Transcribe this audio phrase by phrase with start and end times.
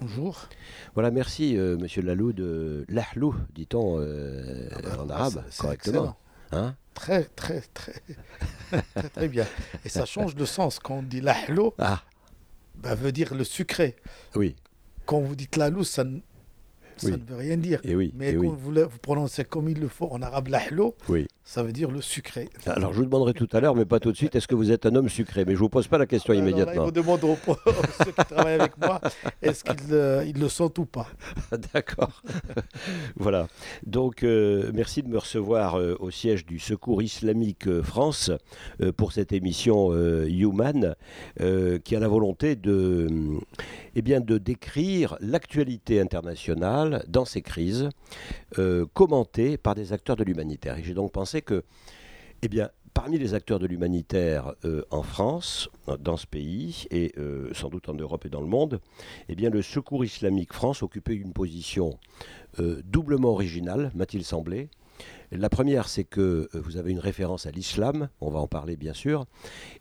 [0.00, 0.48] Bonjour.
[0.94, 6.16] Voilà, merci euh, Monsieur Lalou de l'ahlou, dit-on euh, Ah bah, en bah, arabe, correctement.
[6.52, 8.00] Hein Très, très, très,
[8.94, 9.44] très, très bien.
[9.84, 10.78] Et ça change de sens.
[10.78, 12.02] Quand on dit l'ahlo, ah,
[12.76, 13.96] bah, veut dire le sucré.
[14.36, 14.54] oui,
[15.04, 16.04] Quand vous dites l'alou, ça,
[17.00, 17.12] ça Oui.
[17.14, 17.80] ne veut rien dire.
[17.84, 20.20] et oui, Mais et quand oui, vous, le- vous prononcez comme il le faut en
[20.22, 21.26] arabe l'ahlo, oui.
[21.44, 22.48] ça veut dire le sucré.
[22.66, 24.70] Alors je vous demanderai tout à l'heure, mais pas tout de suite, est-ce que vous
[24.70, 25.44] êtes un homme sucré?
[25.44, 26.82] Mais je vous pose pas la question Alors là, immédiatement.
[26.82, 27.56] il vous demande aux, aux-
[28.04, 29.00] ceux qui travaillent avec moi,
[29.42, 31.08] est-ce qu'ils euh, ils le sont ou pas
[31.74, 32.22] D'accord.
[33.16, 33.48] voilà.
[33.86, 38.30] Donc, euh, merci de me recevoir euh, au siège du Secours islamique euh, France
[38.96, 39.92] pour cette émission
[40.26, 40.94] Human,
[41.84, 43.08] qui a la volonté de,
[43.98, 47.88] eh de décrire l'actualité internationale dans ces crises,
[48.58, 50.78] euh, commentée par des acteurs de l'humanitaire.
[50.78, 51.64] Et j'ai donc pensé que,
[52.42, 55.68] eh bien, Parmi les acteurs de l'humanitaire euh, en France,
[56.00, 58.80] dans ce pays, et euh, sans doute en Europe et dans le monde,
[59.28, 61.96] eh le Secours islamique France occupait une position
[62.58, 64.68] doublement originale, m'a-t-il semblé.
[65.30, 68.76] La première, c'est que euh, vous avez une référence à l'islam, on va en parler
[68.76, 69.26] bien sûr.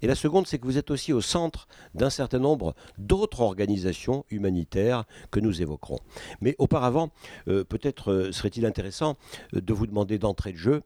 [0.01, 4.25] Et la seconde, c'est que vous êtes aussi au centre d'un certain nombre d'autres organisations
[4.29, 5.99] humanitaires que nous évoquerons.
[6.41, 7.11] Mais auparavant,
[7.47, 9.15] euh, peut-être euh, serait-il intéressant
[9.53, 10.83] de vous demander d'entrée de jeu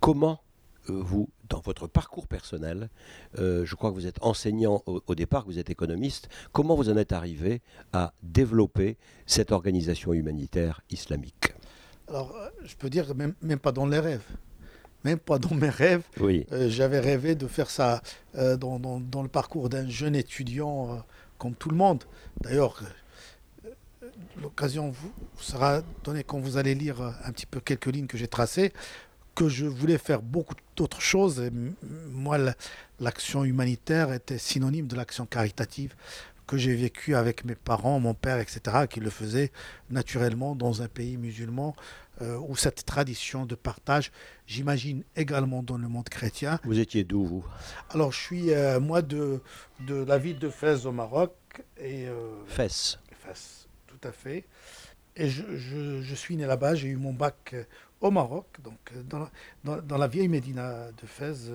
[0.00, 0.40] comment
[0.88, 2.90] vous, dans votre parcours personnel,
[3.36, 6.96] je crois que vous êtes enseignant au départ, que vous êtes économiste, comment vous en
[6.96, 11.51] êtes arrivé à développer cette organisation humanitaire islamique?
[12.08, 14.22] Alors, euh, je peux dire, même, même pas dans les rêves.
[15.04, 16.02] Même pas dans mes rêves.
[16.20, 18.02] Oui, Euh, J'avais rêvé de faire ça
[18.36, 20.96] euh, dans, dans- dans le parcours d'un jeune étudiant euh,
[21.38, 22.04] comme tout le monde.
[22.40, 22.80] D'ailleurs,
[24.40, 28.28] l'occasion vous sera donnée quand vous allez lire un petit peu quelques lignes que j'ai
[28.28, 28.72] tracées,
[29.34, 31.40] que je voulais faire beaucoup d'autres choses.
[31.40, 31.50] Et
[32.10, 32.54] moi, la-
[33.00, 35.94] l'action humanitaire était synonyme de l'action caritative
[36.52, 39.50] que j'ai vécue avec mes parents, mon père, etc., qui le faisaient
[39.88, 41.74] naturellement dans un pays musulman
[42.20, 44.12] euh, où cette tradition de partage,
[44.46, 47.44] j'imagine également dans le monde chrétien, vous étiez d'où vous?
[47.88, 49.40] Alors, je suis, euh, moi, de,
[49.80, 51.32] de la ville de Fès au Maroc.
[51.78, 52.98] Et, euh, Fès.
[53.24, 54.44] Fès, tout à fait.
[55.16, 56.74] Et je, je- je suis né là-bas.
[56.74, 57.54] J'ai eu mon bac
[58.02, 59.30] au Maroc, donc dans, la-
[59.64, 61.50] dans, dans la vieille Médina de Fès,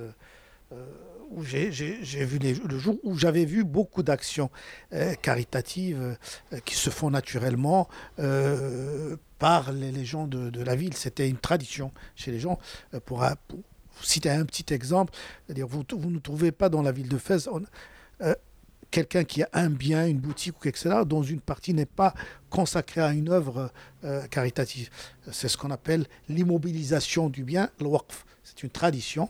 [1.31, 4.49] où j'ai vu le jour où j'avais vu beaucoup d'actions
[4.93, 6.17] euh, caritatives
[6.53, 7.87] euh, qui se font naturellement
[8.19, 10.93] euh, par les, gens de, la ville.
[10.93, 12.59] C'était une tradition chez les gens.
[12.93, 13.59] Euh, pour, un- pour
[14.01, 15.13] citer un petit exemple,
[15.45, 17.49] c'est-à-dire vous, ne trouvez pas dans la ville de Fès
[18.21, 18.35] euh,
[18.89, 22.13] quelqu'un qui a un bien, une boutique ou etc., dont une partie n'est pas
[22.49, 23.71] consacrée à une œuvre
[24.03, 24.89] euh, caritative.
[25.31, 27.87] C'est ce qu'on appelle l'immobilisation du bien, le.
[28.43, 29.29] C'est une tradition.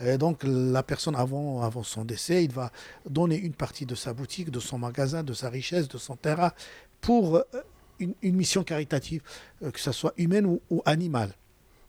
[0.00, 2.70] Et donc la personne avant, avant son décès, il va
[3.08, 6.52] donner une partie de sa boutique, de son magasin, de sa richesse, de son terrain
[7.00, 7.42] pour euh,
[7.98, 9.22] une, une mission caritative,
[9.62, 11.32] euh, que ce soit humaine ou, ou animale.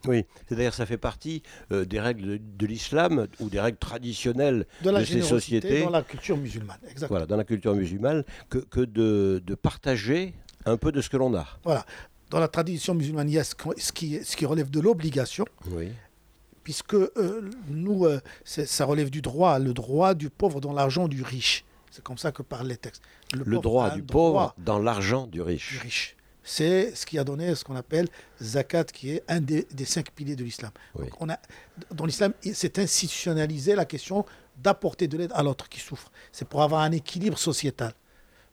[0.07, 4.65] Oui, c'est-à-dire ça fait partie euh, des règles de, de l'islam ou des règles traditionnelles
[4.81, 5.83] De la De ces sociétés.
[5.83, 6.77] dans la culture musulmane.
[6.83, 7.09] Exactement.
[7.09, 10.33] voilà, dans la culture musulmane que, que de, de partager
[10.65, 11.45] un peu de ce que l'on a.
[11.63, 11.85] Voilà.
[12.29, 13.43] Dans la tradition musulmane, il y a
[13.93, 15.89] qui, ce qui relève de l'obligation, Oui,
[16.63, 21.23] puisque euh, nous, euh, ça relève du droit, le droit du pauvre dans l'argent du
[21.23, 21.65] riche.
[21.91, 23.01] C'est comme ça que parlent les textes.
[23.33, 25.79] le droit du droit pauvre dans l'argent du du riche.
[25.81, 26.15] riche.
[26.43, 28.07] C'est ce qui a donné ce qu'on appelle
[28.41, 30.71] zakat, qui est un des, des cinq piliers de l'islam.
[30.95, 31.05] Oui.
[31.05, 31.37] Donc, on a,
[31.91, 34.25] dans l'islam, c'est institutionnalisé la question
[34.57, 36.11] d'apporter de l'aide à l'autre qui souffre.
[36.31, 37.93] C'est pour avoir un équilibre sociétal.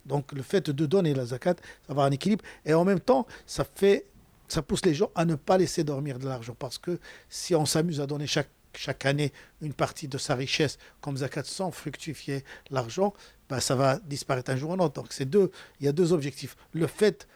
[0.06, 2.44] Donc le fait de donner la zakat, ça va avoir un équilibre.
[2.64, 4.06] Et en même temps, ça fait,
[4.48, 6.56] ça pousse les gens à ne pas laisser dormir de l'argent.
[6.58, 6.98] Parce que
[7.28, 11.44] si on s'amuse à donner chaque, chaque année une partie de sa richesse comme zakat
[11.44, 13.14] sans fructifier l'argent,
[13.48, 15.00] ben, ça va disparaître un jour ou l'autre.
[15.00, 15.50] Donc c'est deux,
[15.80, 16.56] il y a deux objectifs.
[16.72, 17.26] Le fait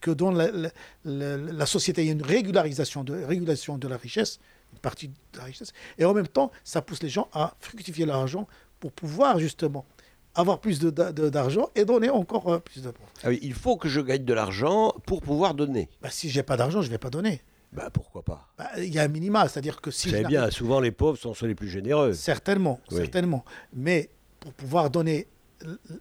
[0.00, 4.38] que dans la, société, il y a une régularisation de, régulation de la richesse,
[4.74, 8.04] une partie de la richesse, et en même temps, ça pousse les gens à fructifier
[8.04, 8.46] leur argent
[8.80, 9.86] pour pouvoir justement
[10.34, 12.92] avoir plus d'argent et donner encore euh, plus de
[13.22, 15.88] Ah oui, il faut que je gagne de l'argent pour pouvoir donner.
[16.02, 17.40] bah, Si j'ai pas d'argent, je vais pas donner.
[17.72, 18.48] Ben, pourquoi pas?
[18.58, 21.34] Bah, Il y a un minima, c'est-à-dire que si n'arrive- bien, souvent les pauvres sont
[21.34, 22.12] ceux les plus généreux.
[22.12, 22.98] Certainement, Oui.
[22.98, 23.44] certainement.
[23.72, 24.10] Mais
[24.40, 25.26] pour pouvoir donner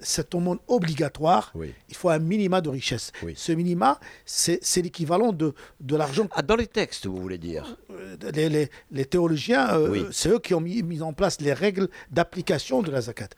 [0.01, 1.74] cet aumône obligatoire, Oui.
[1.89, 3.12] il faut un minima de richesse.
[3.24, 3.33] Oui.
[3.38, 6.27] Ce minima, c'est l'équivalent de, de l'argent.
[6.31, 10.06] Ah, dans les textes, vous voulez dire Euh, Les, les- les théologiens, euh, Oui.
[10.12, 13.30] c'est eux qui ont mis, mis en place les règles d'application de la zakat.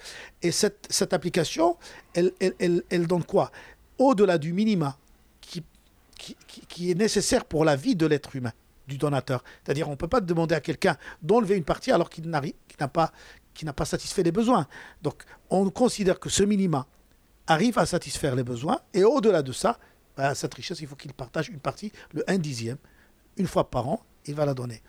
[0.42, 1.77] Et cette, cette application,
[2.13, 3.51] elle, elle, elle- elle donne quoi?
[3.98, 4.98] Au-delà du minima
[5.42, 5.63] qui,
[6.18, 6.36] qui,
[6.68, 8.51] qui- est nécessaire pour la vie de l'être humain,
[8.88, 9.44] du donateur.
[9.63, 12.56] C'est-à-dire, on ne peut pas demander à quelqu'un d'enlever une partie alors qu'il n'a ri-
[12.68, 13.12] qu'il n'a pas,
[13.56, 14.68] qu'il n'a pas satisfait les besoins.
[15.02, 16.86] Donc, on considère que ce minima
[17.48, 18.80] arrive à satisfaire les besoins.
[18.94, 19.80] Et au-delà de ça,
[20.16, 22.78] bah, cette richesse, il faut qu'il partage une partie, le 1 dixième,
[23.38, 24.81] une fois par an, il va la donner.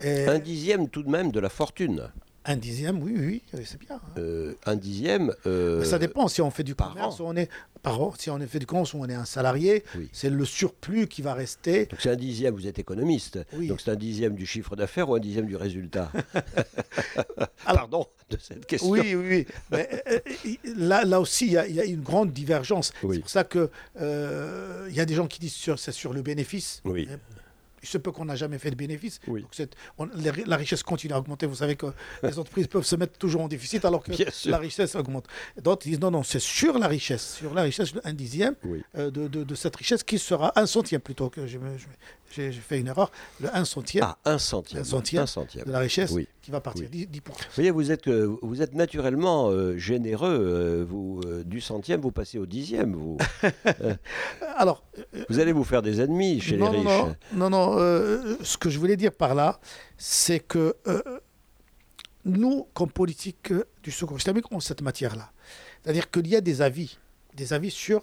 [0.00, 2.10] Et Un dixième tout de même de la fortune.
[2.46, 3.96] Un dixième, oui, oui, c'est bien.
[3.96, 4.00] hein.
[4.18, 5.32] Euh, un dixième.
[5.46, 7.24] euh, ça dépend si on fait du commerce, an.
[7.24, 7.48] ou on est
[7.82, 10.08] par an, si on est fait du commerce ou on est un salarié, Oui.
[10.12, 11.86] c'est le surplus qui va rester.
[11.86, 13.38] Donc c'est un dixième, vous êtes économiste.
[13.54, 13.68] Oui.
[13.68, 16.10] Donc c'est un dixième du chiffre d'affaires ou un dixième du résultat
[17.66, 18.90] Alors- Pardon de cette question.
[18.90, 19.46] Oui, oui, oui.
[19.70, 20.18] Mais, euh,
[20.76, 22.92] là, là aussi, il y, a- il y a une grande divergence.
[23.02, 23.16] Oui.
[23.16, 23.70] C'est pour ça que
[24.00, 26.80] euh, il y a des gens qui disent que c'est sur le bénéfice.
[26.84, 27.08] Oui.
[27.84, 29.20] Il se peut qu'on n'a jamais fait de bénéfice.
[29.28, 29.42] Oui.
[29.42, 30.08] Donc on-
[30.46, 31.44] la richesse continue à augmenter.
[31.44, 31.86] Vous savez que
[32.22, 34.10] les entreprises peuvent se mettre toujours en déficit alors que
[34.48, 35.26] la richesse augmente.
[35.60, 38.82] D'autres disent non, non, c'est sur la richesse, sur la richesse, un dixième Oui.
[38.96, 41.58] euh, de, de- de cette richesse qui sera un centième plutôt que je-
[42.34, 43.10] j'ai fait une erreur,
[43.40, 44.82] le un centième Ah, un centième.
[44.82, 45.22] Un centième.
[45.22, 45.64] Un centième.
[45.66, 46.28] de la richesse Oui.
[46.42, 47.06] qui va partir, Oui.
[47.06, 47.10] 10%.
[47.10, 47.20] 10%.
[47.26, 50.38] Vous voyez, vous êtes, euh, vous êtes naturellement euh, généreux.
[50.40, 52.94] euh, vous, euh, du centième, vous passez au dixième.
[52.94, 53.16] Vous,
[54.56, 54.84] Alors,
[55.28, 56.86] vous allez vous faire des ennemis chez non, les riches.
[57.32, 57.76] non, non, non,
[58.42, 59.58] ce que je voulais dire par là,
[59.96, 60.74] c'est que
[62.24, 63.52] nous, comme politique
[63.82, 65.30] du secours islamique, on a cette matière-là.
[65.82, 66.98] C'est-à-dire qu'il y a des avis,
[67.34, 68.02] des avis sur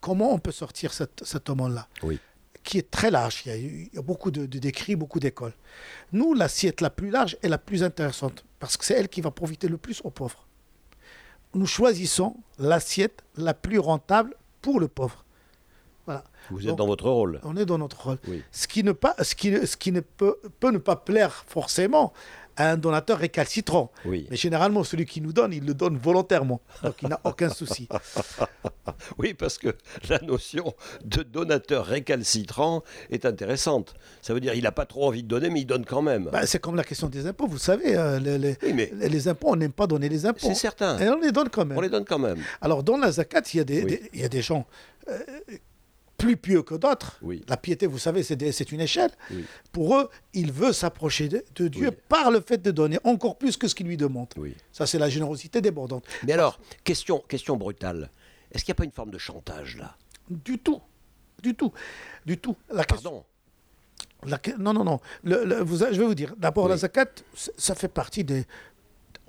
[0.00, 2.20] comment on peut sortir cette, cet aumône-là, Oui.
[2.68, 3.44] Qui est très large.
[3.46, 5.54] Il y a, il y a beaucoup de, de décrits, beaucoup d'écoles.
[6.12, 9.30] Nous, l'assiette la plus large est la plus intéressante, parce que c'est elle qui va
[9.30, 10.46] profiter le plus aux pauvres.
[11.54, 15.24] Nous choisissons l'assiette la plus rentable pour le pauvre.
[16.04, 16.24] Voilà.
[16.50, 17.40] Vous êtes Donc, dans votre rôle.
[17.42, 18.18] On est dans notre rôle.
[18.28, 18.42] Oui.
[18.52, 22.12] Ce qui, ne pas, ce qui, ce qui ne peut, peut ne pas plaire forcément
[22.58, 23.90] à un donateur récalcitrant.
[24.04, 24.26] Oui.
[24.30, 26.60] Mais généralement, celui qui nous donne, il le donne volontairement.
[26.82, 27.88] Donc il n'a aucun souci.
[29.18, 29.68] Oui, parce que
[30.08, 30.74] la notion
[31.04, 33.94] de donateur récalcitrant est intéressante.
[34.22, 36.28] Ça veut dire qu'il n'a pas trop envie de donner, mais il donne quand même.
[36.32, 37.46] Bah, c'est comme la question des impôts.
[37.46, 40.40] Vous savez, euh, les, les- oui, mais les impôts, on n'aime pas donner les impôts.
[40.48, 40.98] c'est certain.
[40.98, 41.78] Et on les donne quand même.
[41.78, 42.38] On les donne quand même.
[42.60, 43.90] Alors, dans la zakat, il y a des, Oui.
[43.90, 44.66] des- il y a des gens
[45.08, 45.18] euh,
[46.18, 47.16] plus pieux que d'autres.
[47.22, 47.42] Oui.
[47.48, 49.10] La piété, vous savez, c'est une échelle.
[49.30, 49.44] Oui.
[49.72, 51.96] Pour eux, il veut s'approcher de, de Dieu Oui.
[52.08, 54.28] par le fait de donner encore plus que ce qu'il lui demande.
[54.72, 56.04] Ça, c'est la générosité débordante.
[56.26, 58.10] Mais alors, question, question brutale.
[58.52, 59.96] Est-ce qu'il n'y a pas une forme de chantage là?
[60.28, 60.80] Du tout.
[61.42, 61.72] Du tout.
[62.26, 62.56] Du tout.
[62.70, 63.24] La question- Pardon?
[64.26, 64.98] la que- non, non, non.
[65.22, 66.34] Le- le- vous, je vais vous dire.
[66.36, 67.06] D'abord, la zakat,
[67.56, 68.44] ça fait partie des.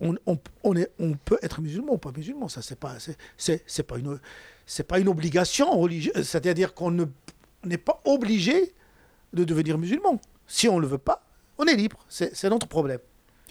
[0.01, 2.47] On, on- on est, on peut être musulman ou pas musulman.
[2.47, 4.19] Ça, c'est pas, c'est, c'est, c'est pas une,
[4.65, 6.27] c'est pas une obligation religieuse.
[6.27, 7.05] C'est-à-dire qu'on ne,
[7.65, 8.73] n'est pas obligé
[9.33, 10.19] de devenir musulman.
[10.47, 11.23] Si on ne le veut pas,
[11.57, 11.99] on est libre.
[12.09, 12.99] C'est, c'est notre problème.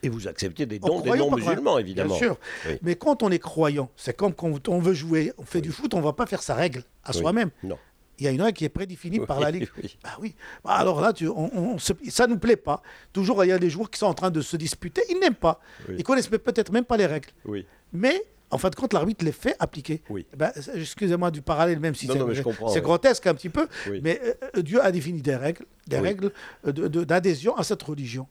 [0.02, 2.10] Et vous acceptez des dons des non-musulmans, évidemment.
[2.16, 2.38] Bien sûr.
[2.68, 2.78] Oui.
[2.82, 5.92] Mais quand on est croyant, c'est comme quand on veut jouer, on fait du foot,
[5.94, 7.18] on ne va pas faire sa règle à Oui.
[7.18, 7.50] soi-même.
[8.18, 9.68] Il y a une règle qui est prédéfinie par la Ligue.
[9.82, 9.96] oui.
[10.02, 10.34] Bah oui.
[10.64, 12.82] Bah alors là, tu, on, on se- ça ne nous plaît pas.
[13.12, 15.02] Toujours, il y a des joueurs qui sont en train de se disputer.
[15.08, 15.60] Ils n'aiment pas.
[15.96, 17.28] Ils connaissent peut-être même pas les règles.
[17.44, 17.64] Oui.
[17.92, 20.02] Mais, en fin de compte, l'arbitre les fait appliquer.
[20.08, 20.26] Oui.
[20.32, 22.80] Eh ben, Excusez-moi du parallèle, même si c'est ouais.
[22.80, 23.66] grotesque un petit peu.
[23.90, 24.00] Oui.
[24.02, 24.20] Mais
[24.56, 26.02] euh, Dieu a défini des règles, des Oui.
[26.02, 26.32] règles
[26.66, 28.26] euh, d'adhésion à cette religion.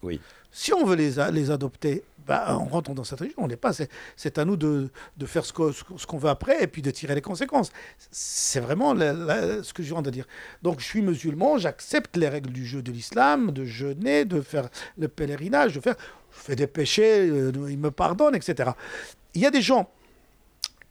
[0.52, 1.20] Si on veut les,
[1.52, 3.38] adopter, bah, on rentre dans cette religion.
[3.44, 3.72] On n'est pas.
[4.16, 6.90] C'est, à nous de, de faire ce, qu'on- ce qu'on veut après et puis de
[6.92, 7.72] tirer les conséquences.
[8.12, 10.26] C'est vraiment la- la- ce que je viens de dire.
[10.64, 14.70] Donc, je suis musulman, j'accepte les règles du jeu de l'islam, de jeûner, de faire
[14.98, 15.96] le pèlerinage, de faire.
[16.32, 18.72] Je fais des péchés, euh, il me pardonne, etc.
[19.34, 19.90] Il y a des gens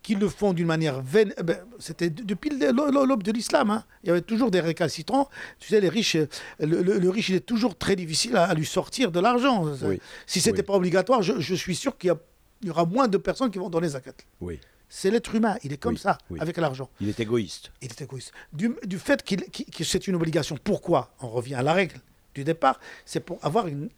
[0.06, 1.34] qui le font d'une manière vaine.
[1.36, 3.70] eh ben, C'était depuis l'aube de l'islam.
[3.70, 3.82] hein.
[4.04, 5.28] Il y avait toujours des récalcitrants.
[5.58, 6.28] Tu sais, les riches, euh,
[6.60, 9.64] le, le- le riche, il est toujours très difficile à, à lui sortir de l'argent.
[9.82, 10.00] Oui.
[10.24, 10.66] Si c'était Oui.
[10.66, 12.14] pas obligatoire, je, je suis sûr qu'il
[12.62, 14.12] y, aura moins de personnes qui vont donner zakat.
[14.40, 14.60] Oui.
[14.88, 16.88] C'est l'être humain, il est comme Oui, ça, avec l'argent.
[17.00, 17.72] Il est égoïste.
[17.82, 18.30] Il est égoïste.
[18.52, 19.44] Du, du fait qu'il-
[19.76, 21.96] que c'est une obligation, pourquoi On revient à la règle
[22.36, 23.88] du départ, c'est pour avoir une,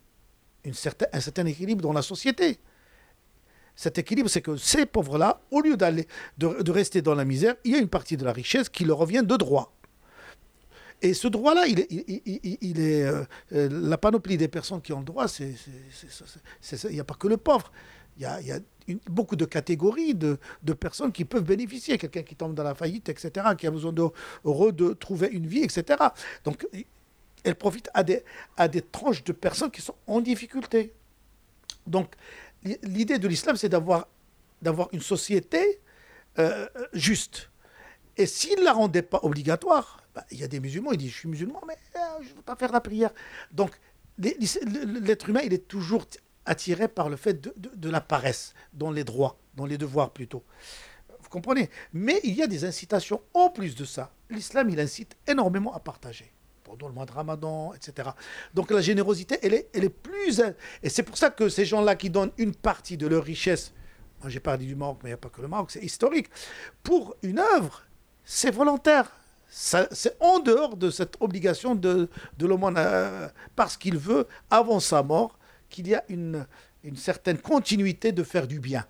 [0.65, 2.59] une certain, un certain équilibre dans la société.
[3.78, 7.70] Cet équilibre, c'est que ces pauvres-là, au lieu d'aller de, rester dans la misère, il
[7.70, 9.73] y a une partie de la richesse qui leur revient de droit.
[11.00, 15.26] Et ce droit-là, il est, euh, euh, la panoplie des personnes qui ont le droit,
[15.38, 15.54] il
[16.90, 17.70] n'y a pas que le pauvre.
[18.16, 18.58] Il y a,
[19.08, 20.38] beaucoup de catégories de,
[20.73, 21.99] personnes qui peuvent bénéficier.
[21.99, 24.11] Quelqu'un qui tombe dans la faillite, etc., qui a besoin de,
[24.73, 26.02] de trouver une vie, etc.
[26.42, 26.66] Donc,
[27.44, 28.25] elle profite à des,
[28.56, 30.92] à des tranches de personnes qui sont en difficulté.
[31.87, 32.16] Donc,
[32.62, 34.09] l'idée de l'islam, c'est d'avoir,
[34.93, 35.81] une société
[36.38, 37.50] euh, juste.
[38.17, 41.12] Et s'il ne la rendait pas obligatoire, bah, il y a des musulmans, ils disent,
[41.12, 43.11] je suis musulman, mais euh, je ne veux pas faire la prière.
[43.53, 43.79] Donc,
[44.19, 46.05] l'être humain, il est toujours
[46.45, 50.43] attiré par le fait de, de, la paresse dans les droits, dans les devoirs plutôt.
[51.21, 51.71] Vous comprenez?
[51.93, 53.23] Mais il y a des incitations.
[53.35, 56.33] En plus de ça, l'islam, il incite énormément à partager
[56.69, 58.11] pendant le mois de Ramadan, etc.
[58.55, 60.43] Donc la générosité, elle est, plus...
[60.83, 63.73] Et c'est pour ça que ces gens-là qui donnent une partie de leur richesse,
[64.21, 66.29] moi j'ai parlé du Maroc, mais il n'y a pas que le Maroc, c'est historique,
[66.83, 67.83] pour une œuvre,
[68.25, 69.11] c'est volontaire.
[69.51, 72.79] C'est en dehors de cette obligation de, de l'aumône,
[73.57, 75.39] parce qu'il veut, avant sa mort,
[75.71, 76.47] qu'il y a une
[76.97, 78.85] certaine continuité de faire du bien.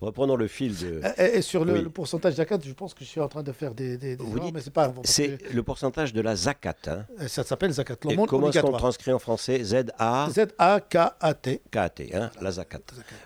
[0.00, 1.00] Reprenons le fil de.
[1.18, 3.96] Et, sur le, pourcentage zakat, je pense que je suis en train de faire des.
[3.96, 4.92] des, Vous dites, mais c'est pas.
[5.04, 6.74] C'est le pourcentage de la zakat.
[6.86, 7.06] Hein.
[7.28, 7.94] Ça s'appelle zakat.
[8.10, 11.62] Et comment est-ce qu'on transcrit en français Z A Z A K A T.
[11.70, 12.80] K A T, hein, la zakat.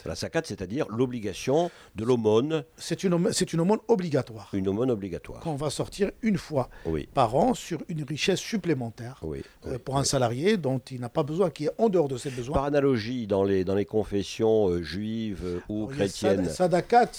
[0.04, 2.64] La zakat, c'est-à-dire l'obligation de l'aumône.
[2.76, 4.50] C'est une c'est une aumône obligatoire.
[4.52, 5.40] Une aumône obligatoire.
[5.40, 7.08] Qu'on va sortir une fois oui.
[7.12, 11.24] par an sur une richesse supplémentaire oui, euh, pour un salarié dont il n'a pas
[11.24, 12.54] besoin, qui est en dehors de ses besoins.
[12.54, 16.48] Par analogie, dans les dans les confessions euh, juives ou chrétiennes.
[16.60, 17.10] Sadakat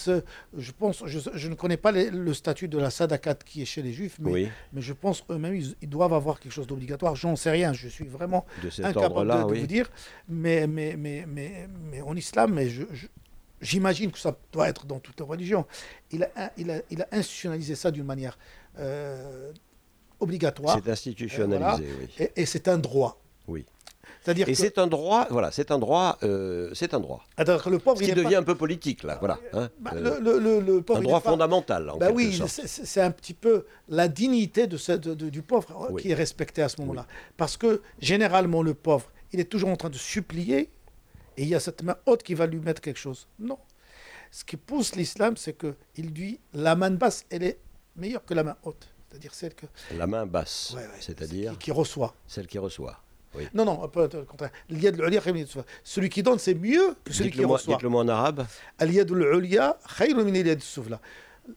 [0.55, 3.91] je pense, je, ne connais pas le statut de la sadakat qui est chez les
[3.91, 7.15] juifs, mais, mais je pense eux-mêmes, ils, doivent avoir quelque chose d'obligatoire.
[7.15, 8.45] J'en sais rien, je suis vraiment
[8.83, 9.89] incapable de, vous dire.
[10.29, 12.69] Mais, mais, mais, mais, mais en islam, mais
[13.61, 15.65] j'imagine que ça doit être dans toutes les religions.
[16.11, 18.37] Il a, il a, il a institutionnalisé ça d'une manière
[18.77, 19.51] euh,
[20.19, 20.79] obligatoire.
[20.83, 22.09] C'est institutionnalisé, oui.
[22.19, 23.19] Et, et c'est un droit.
[23.47, 23.65] Oui
[24.27, 27.25] et c'est un droit, voilà, c'est un droit, euh, c'est un droit.
[27.37, 29.39] le pauvre, qui devient un peu politique là, voilà.
[29.53, 31.89] Hein, bah, euh, un droit fondamental.
[31.89, 36.15] En bah oui, c'est un petit peu la dignité de, du pauvre euh, qui est
[36.15, 39.95] respectée à ce moment-là, parce que généralement le pauvre, il est toujours en train de
[39.95, 40.69] supplier,
[41.37, 43.27] et il y a cette main haute qui va lui mettre quelque chose.
[43.39, 43.57] Non.
[44.29, 47.59] Ce qui pousse l'islam, c'est que il dit la main basse, elle est
[47.95, 48.87] meilleure que la main haute.
[49.09, 49.65] C'est-à-dire celle que.
[49.97, 51.57] La main basse, c'est-à-dire.
[51.57, 52.15] qui reçoit.
[52.27, 53.01] Celle qui reçoit.
[53.53, 54.51] Non, non, pas le contraire.
[55.83, 57.75] Celui qui donne, c'est mieux que celui qui reçoit.
[57.75, 58.45] Dites-le mot en arabe.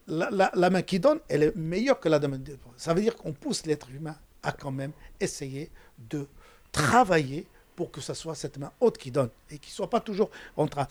[0.07, 3.15] La, la, main qui donne, elle est meilleure que la main qui Ça veut dire
[3.15, 5.69] qu'on pousse l'être humain à quand même essayer
[6.09, 6.27] de
[6.71, 9.99] travailler pour que ce soit cette main haute qui donne et qui ne soit pas
[9.99, 10.87] toujours en train...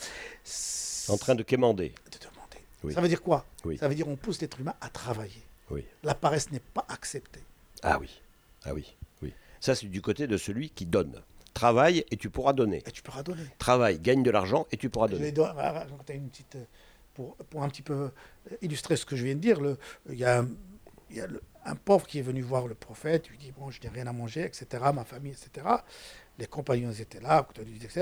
[1.09, 1.93] En train de quémander.
[2.11, 2.95] De demander.
[2.95, 3.45] Ça veut dire quoi?
[3.79, 5.43] Ça veut dire qu'on pousse l'être humain à travailler.
[5.71, 5.85] Oui.
[6.03, 7.43] La paresse n'est pas acceptée.
[7.83, 8.21] Ah oui.
[8.65, 8.95] Ah oui.
[9.65, 11.23] Ça, c'est du côté de celui qui donne.
[11.55, 12.83] Travaille et tu pourras donner.
[12.87, 13.47] Et tu pourras donner.
[13.57, 15.21] Travaille, gagne de l'argent et tu pourras donner.
[15.21, 15.33] Je vais
[16.19, 16.65] une petite, euh,
[17.15, 19.59] pour, pour, un petit peu euh, illustrer ce que je viens de dire,
[20.11, 20.49] il y a, un,
[21.11, 21.29] y a
[21.65, 24.13] un pauvre qui est venu voir le prophète, il dit Bon, je n'ai rien à
[24.13, 25.67] manger, etc., ma famille, etc.
[26.39, 27.49] Les compagnons étaient là,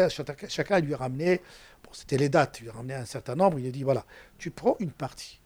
[0.08, 1.42] chacun, chacun lui a ramené,
[1.84, 4.04] bon, c'était les dates, il lui a ramené un certain nombre, il a dit Voilà,
[4.36, 5.40] tu prends une partie,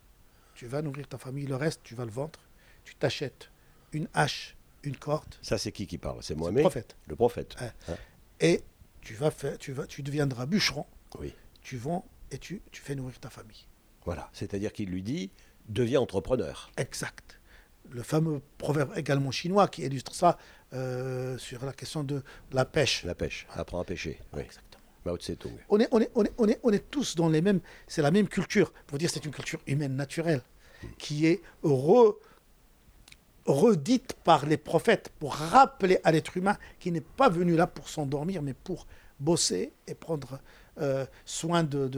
[0.55, 2.41] tu vas nourrir ta famille, le reste, tu vas le vendre,
[2.85, 3.51] tu t'achètes
[3.93, 4.56] une hache
[4.87, 5.35] une corde.
[5.43, 6.23] Ça, c'est qui qui parle?
[6.23, 6.97] C'est Mohamed Le prophète.
[7.09, 7.57] Le prophète.
[7.61, 7.95] Hein.
[8.41, 8.63] Et
[9.01, 10.87] tu, vas faire, tu, vas, tu deviendras bûcheron.
[11.19, 11.35] Oui.
[11.63, 13.67] Tu vends et tu, tu fais nourrir ta famille.
[14.05, 14.31] Voilà.
[14.33, 15.31] C'est-à-dire qu'il lui dit
[15.69, 16.71] deviens entrepreneur.
[16.77, 17.41] Exact.
[17.91, 20.39] Le fameux proverbe également chinois qui illustre ça
[20.73, 23.05] euh, sur la question de la pêche.
[23.05, 23.47] La pêche.
[23.55, 24.19] Apprends à pêcher.
[24.33, 24.43] Oui.
[24.43, 24.83] Exactement.
[25.05, 25.53] Mao Tse-tung.
[25.69, 27.61] On est, on, est, on, est, on, est, on est tous dans les mêmes.
[27.87, 28.73] C'est la même culture.
[28.87, 30.43] Pour dire c'est une culture humaine naturelle
[30.83, 30.87] hmm.
[30.99, 32.17] qui est re,
[33.47, 37.89] redite par les prophètes pour rappeler à l'être humain qu'il n'est pas venu là pour
[37.89, 38.87] s'endormir, mais pour
[39.21, 40.41] bosser et prendre
[40.81, 41.89] euh, soin de,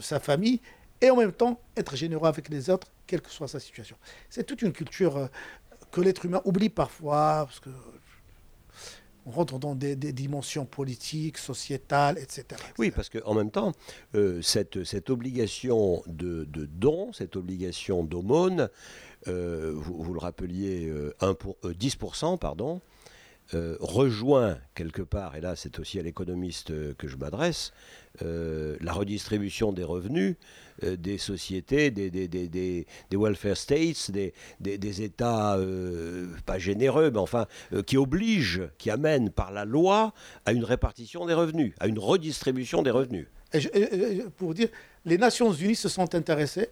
[0.00, 0.60] sa famille
[1.00, 3.96] et en même temps être généreux avec les autres, quelle que soit sa situation.
[4.28, 5.26] C'est toute une culture euh,
[5.90, 7.70] que l'être humain oublie parfois, parce que
[9.26, 12.60] on rentre dans des, dimensions politiques, sociétales, etc.
[12.78, 13.72] Oui, parce qu'en même temps,
[14.14, 18.68] euh, cette, cette obligation de, de don, cette obligation d'aumône,
[19.28, 22.80] euh, vous, le rappeliez, 1 pour, 10%, pardon,
[23.52, 27.72] rejoint quelque part, et là c'est aussi à l'économiste que je m'adresse,
[28.20, 30.36] la redistribution des revenus
[30.82, 35.58] des sociétés, des, des, des, des, welfare states, des, des, États
[36.46, 37.46] pas généreux, mais enfin
[37.86, 40.14] qui obligent, qui amènent par la loi
[40.46, 43.26] à une répartition des revenus, à une redistribution des revenus.
[43.52, 44.68] Et pour dire,
[45.04, 46.70] les Nations Unies se sont intéressées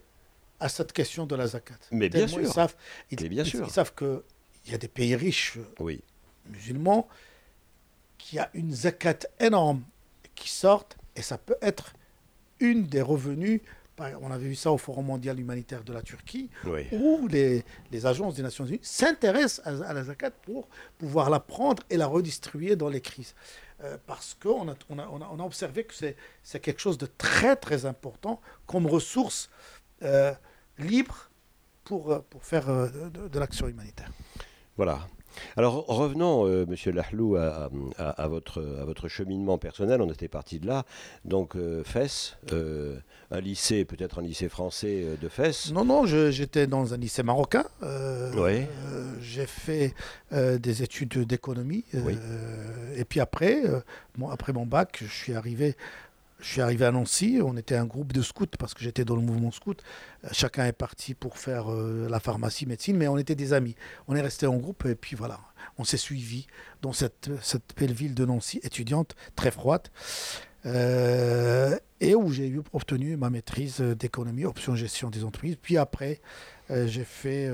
[0.61, 1.79] à cette question de la zakat.
[1.91, 2.41] Mais bien sûr.
[2.41, 2.75] Ils savent,
[3.11, 3.65] bien sûr.
[3.67, 6.03] Ils savent qu'il y a des pays riches oui.
[6.49, 7.09] Musulmans
[8.19, 9.83] qui a une zakat énorme
[10.35, 11.95] qui sortent et ça peut être
[12.61, 13.61] une des revenus.
[14.21, 16.51] On avait vu ça au Forum mondial humanitaire de la Turquie,
[16.93, 21.83] où les, les, agences des Nations Unies s'intéressent à, la zakat pour pouvoir la prendre
[21.91, 23.35] et la redistribuer dans les crises.
[23.83, 27.57] Euh, parce qu'on a, on a, on a, observé que c'est quelque chose de très
[27.57, 29.51] très important comme ressource
[30.03, 30.33] euh,
[30.79, 31.29] libre
[31.83, 34.13] pour, pour faire de l'action humanitaire.
[34.77, 35.09] Voilà.
[35.57, 37.69] Alors revenons, euh, Monsieur Lahlou, à,
[38.29, 40.01] votre, à votre cheminement personnel.
[40.03, 40.85] On était parti de là.
[41.25, 42.97] Donc euh, Fès, euh,
[43.31, 45.73] un lycée, peut-être un lycée français de Fès.
[45.73, 47.65] Non, non, j'étais dans un lycée marocain.
[48.37, 48.67] oui.
[49.21, 49.95] J'ai fait
[50.33, 51.85] des études d'économie.
[52.97, 53.63] et puis après,
[54.31, 55.77] après mon bac, je suis arrivé
[56.41, 59.17] je suis arrivé à Nancy, on était un groupe de scouts parce que j'étais dans
[59.17, 59.83] le mouvement scout.
[60.25, 63.75] Euh, chacun est parti pour faire euh, la pharmacie, médecine, mais on était des amis.
[64.07, 65.41] On est resté en groupe et puis voilà,
[65.79, 66.47] on s'est suivi
[66.81, 67.29] dans cette,
[67.77, 69.89] belle ville de Nancy, étudiante, très froide,
[70.65, 75.57] euh, et où j'ai obtenu ma maîtrise d'économie, option gestion des entreprises.
[75.61, 76.21] Puis après,
[76.71, 77.51] j'ai fait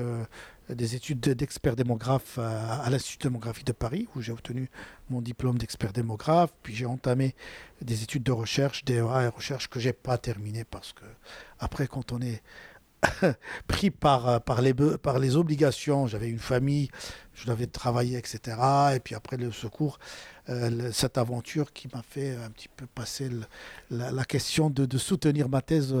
[0.69, 4.69] des études d'expert démographe à, l'Institut de démographie de Paris, où j'ai obtenu
[5.09, 6.51] mon diplôme d'expert démographe.
[6.63, 7.35] Puis j'ai entamé
[7.81, 11.05] des études de recherche, DEA et recherche, que j'ai pas terminé parce que,
[11.59, 12.41] après, quand on est
[13.67, 16.89] pris par, par, les, par les obligations, j'avais une famille,
[17.33, 18.39] je devais travailler, etc.
[18.95, 19.99] Et puis après le secours,
[20.49, 23.29] euh, cette aventure qui m'a fait un petit peu passer
[23.89, 25.95] la, question de, de, soutenir ma thèse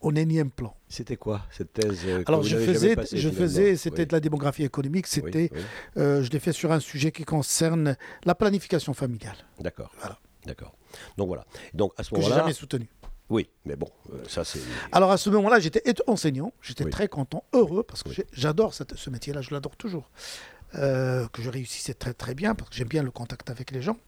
[0.00, 0.76] au énième plan.
[0.88, 5.06] C'était quoi cette thèse euh, Alors je faisais, je faisais, c'était de la démographie économique.
[5.06, 5.50] C'était,
[5.96, 9.36] euh, je l'ai fait sur un sujet qui concerne la planification familiale.
[9.60, 9.90] D'accord.
[9.98, 10.18] Voilà.
[10.46, 10.76] D'accord.
[11.16, 11.44] Donc voilà.
[11.74, 12.34] Donc à ce moment-là.
[12.34, 12.88] Que jamais soutenu.
[13.28, 14.60] Oui, mais bon, euh, ça c'est.
[14.92, 19.40] Alors à ce moment-là, j'étais enseignant, j'étais très content, heureux parce que j'adore ce métier-là,
[19.40, 20.10] je l'adore toujours.
[20.72, 23.98] que je réussissais très très bien parce que j'aime bien le contact avec les gens.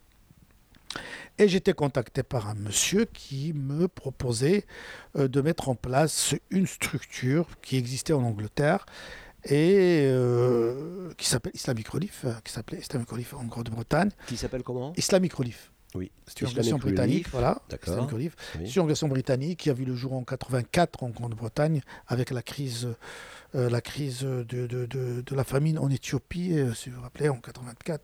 [1.38, 4.64] Et j'étais contacté par un monsieur qui me proposait
[5.16, 8.86] euh, de mettre en place une structure qui existait en Angleterre
[9.44, 14.10] et euh, qui s'appelle Islamic Relief, euh, qui s'appelait Islamic Relief en Grande-Bretagne.
[14.26, 14.92] Qui s'appelle comment?
[14.96, 15.70] Islamic Relief.
[15.94, 16.10] Oui.
[16.26, 17.62] C'est une organisation britannique, voilà.
[17.70, 17.94] D'accord.
[17.94, 22.42] C'est une organisation britannique qui a vu le jour en 84 en Grande-Bretagne avec la
[22.42, 22.88] crise,
[23.54, 27.38] la crise de, de, de, de, la famine en Éthiopie, si vous vous rappelez, en
[27.38, 28.02] 84.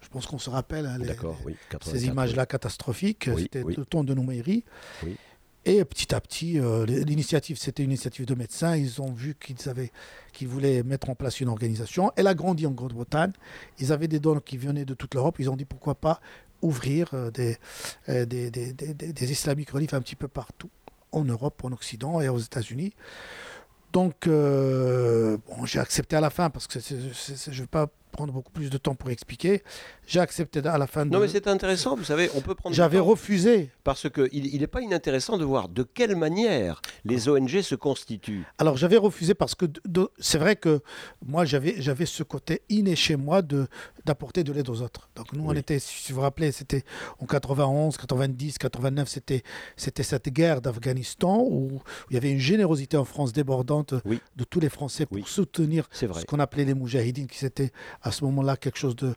[0.00, 0.98] Je pense qu'on se rappelle hein,
[1.82, 3.28] ces images-là catastrophiques.
[3.36, 4.64] c'était le temps de Nouméry.
[5.66, 8.76] Et petit à petit, euh, l'initiative, c'était une initiative de médecins.
[8.76, 9.92] Ils ont vu qu'ils avaient,
[10.32, 12.12] qu'ils voulaient mettre en place une organisation.
[12.16, 13.32] Elle a grandi en Grande-Bretagne.
[13.78, 15.36] Ils avaient des dons qui venaient de toute l'Europe.
[15.38, 16.20] Ils ont dit pourquoi pas
[16.62, 17.30] ouvrir euh,
[18.08, 20.70] euh, des, des, des, des, islamiques reliefs un petit peu partout,
[21.12, 22.94] en Europe, en Occident et aux États-Unis.
[23.92, 28.52] Donc, bon, j'ai accepté à la fin parce que je ne vais pas prendre beaucoup
[28.52, 29.62] plus de temps pour expliquer.
[30.06, 31.10] J'ai accepté à la fin de...
[31.10, 32.74] Non, mais c'est intéressant, vous savez, on peut prendre...
[32.74, 33.70] J'avais refusé.
[33.84, 38.44] Parce qu'il n'est pas inintéressant de voir de quelle manière les ONG se constituent.
[38.58, 39.66] Alors, j'avais refusé parce que
[40.18, 40.80] c'est vrai que
[41.24, 45.08] moi, j'avais ce côté inné chez moi d'apporter de, l'aide aux autres.
[45.14, 46.84] Donc, nous, on était, si vous vous rappelez, c'était
[47.18, 49.42] en 91, 90, 89, c'était
[49.76, 54.68] cette guerre d'Afghanistan où, il y avait une générosité en France débordante de tous les
[54.68, 57.70] Français pour soutenir ce qu'on appelait les moujahidines, qui s'étaient
[58.02, 59.14] à ce moment-là quelque chose de...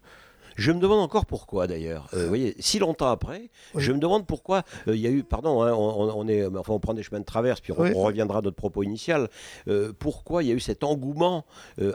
[0.56, 2.08] Je me demande encore pourquoi d'ailleurs.
[2.14, 5.24] Euh, vous voyez, si longtemps après, je me demande pourquoi euh, il y a eu,
[5.24, 8.42] pardon, hein, on, est, enfin, on prend des chemins de traverse, puis on, reviendra à
[8.42, 9.30] notre propos initial.
[9.68, 11.46] Euh, pourquoi il y a eu cet engouement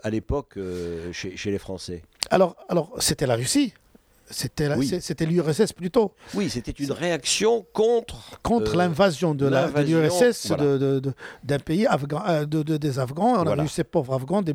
[0.03, 0.59] à l'époque
[1.13, 2.03] chez, chez, les Français?
[2.31, 3.75] Alors, alors c'était la Russie.
[4.31, 4.69] C'était
[5.01, 6.15] c'était l'URSS plutôt.
[6.35, 10.53] Oui, c'était une réaction contre contre euh, l'invasion de l'URSS
[11.43, 13.43] d'un pays afghan, euh, de, des Afghans.
[13.45, 14.55] On a vu ces pauvres Afghans, des,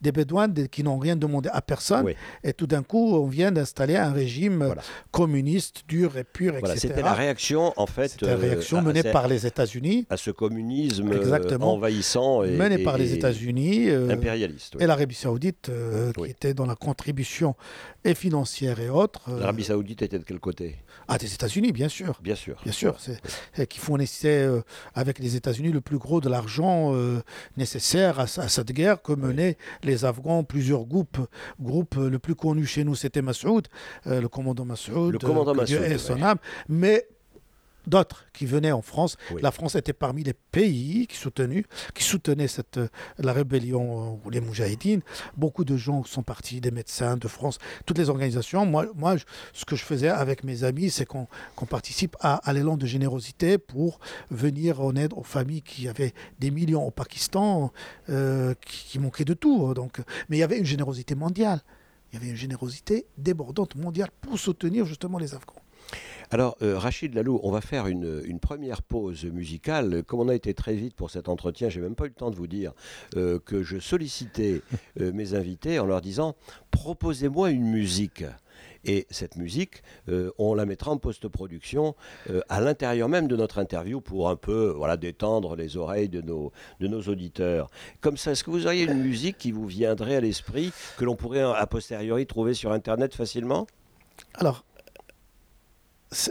[0.00, 3.96] des Bédouins qui n'ont rien demandé à personne, et tout d'un coup, on vient d'installer
[3.96, 4.74] un régime
[5.10, 6.74] communiste dur et pur, etc.
[6.76, 8.08] C'était la réaction en fait.
[8.08, 11.10] C'était la réaction euh, menée par les États-Unis à ce communisme
[11.60, 15.70] envahissant et menée par les États-Unis, impérialiste, et l'Arabie Saoudite
[16.16, 17.54] qui était dans la contribution
[18.04, 19.13] et financière et autres.
[19.28, 20.76] Euh, L'Arabie Saoudite était de quel côté?
[21.08, 22.18] Ah, des États-Unis, bien sûr.
[22.22, 22.60] Bien sûr.
[22.62, 22.96] Bien sûr.
[22.98, 24.60] C'est qui fournissait euh,
[24.94, 27.22] avec les États-Unis le plus gros de l'argent euh,
[27.56, 30.44] nécessaire à, cette guerre que menaient les Afghans.
[30.44, 31.18] Plusieurs groupes.
[31.60, 33.68] Groupe le plus connu chez nous, c'était Massoud,
[34.06, 35.12] le commandant Massoud.
[35.12, 35.98] Le commandant Massoud.
[35.98, 36.38] son âme.
[36.68, 37.06] Mais
[37.86, 39.16] d'autres qui venaient en France.
[39.40, 42.80] La France était parmi les pays qui, soutenaient cette,
[43.18, 45.02] la rébellion ou les Moujahidines.
[45.36, 48.66] Beaucoup de gens sont partis, des médecins de France, toutes les organisations.
[48.66, 49.16] Moi, moi
[49.52, 51.26] ce que je faisais avec mes amis, c'est qu'on
[51.68, 53.98] participe à, l'élan de générosité pour
[54.30, 57.72] venir en aide aux familles qui avaient des millions au Pakistan,
[58.10, 59.74] euh, qui, qui manquaient de tout.
[59.74, 61.60] Donc, mais il y avait une générosité mondiale.
[62.12, 65.63] Il y avait une générosité débordante mondiale pour soutenir justement les Afghans.
[66.30, 70.02] Alors, euh, Rachid Lalou, on va faire une, première pause musicale.
[70.04, 72.30] Comme on a été très vite pour cet entretien, j'ai même pas eu le temps
[72.30, 72.72] de vous dire
[73.16, 74.60] euh, que je sollicitais
[75.00, 76.34] euh, mes invités en leur disant
[76.70, 78.24] proposez-moi une musique.
[78.86, 81.94] Et cette musique, euh, on la mettra en post-production
[82.30, 86.20] euh, à l'intérieur même de notre interview pour un peu voilà, détendre les oreilles de
[86.20, 87.70] nos, de nos auditeurs.
[88.00, 91.16] Comme ça, est-ce que vous auriez une musique qui vous viendrait à l'esprit, que l'on
[91.16, 93.66] pourrait a posteriori trouver sur Internet facilement?
[94.34, 94.64] Alors,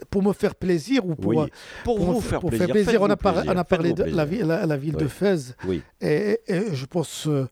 [0.10, 1.48] pour me faire plaisir ou pour,
[1.84, 3.02] pour, vous faire, plaisir.
[3.02, 5.56] on, a on, a parlé de la, la, ville de Fès.
[5.66, 5.82] Oui.
[6.02, 7.48] Et, je pense euh,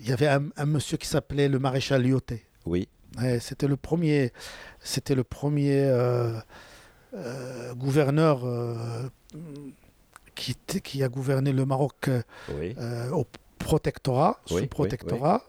[0.00, 2.44] il y avait un, monsieur qui s'appelait le maréchal Lyoté.
[2.66, 2.88] Oui.
[3.40, 4.32] C'était le premier,
[4.80, 6.38] c'était le premier euh,
[7.14, 8.42] euh, gouverneur
[10.34, 12.10] qui, qui, a gouverné le Maroc
[13.12, 13.26] au
[13.58, 15.42] protectorat, sous protectorat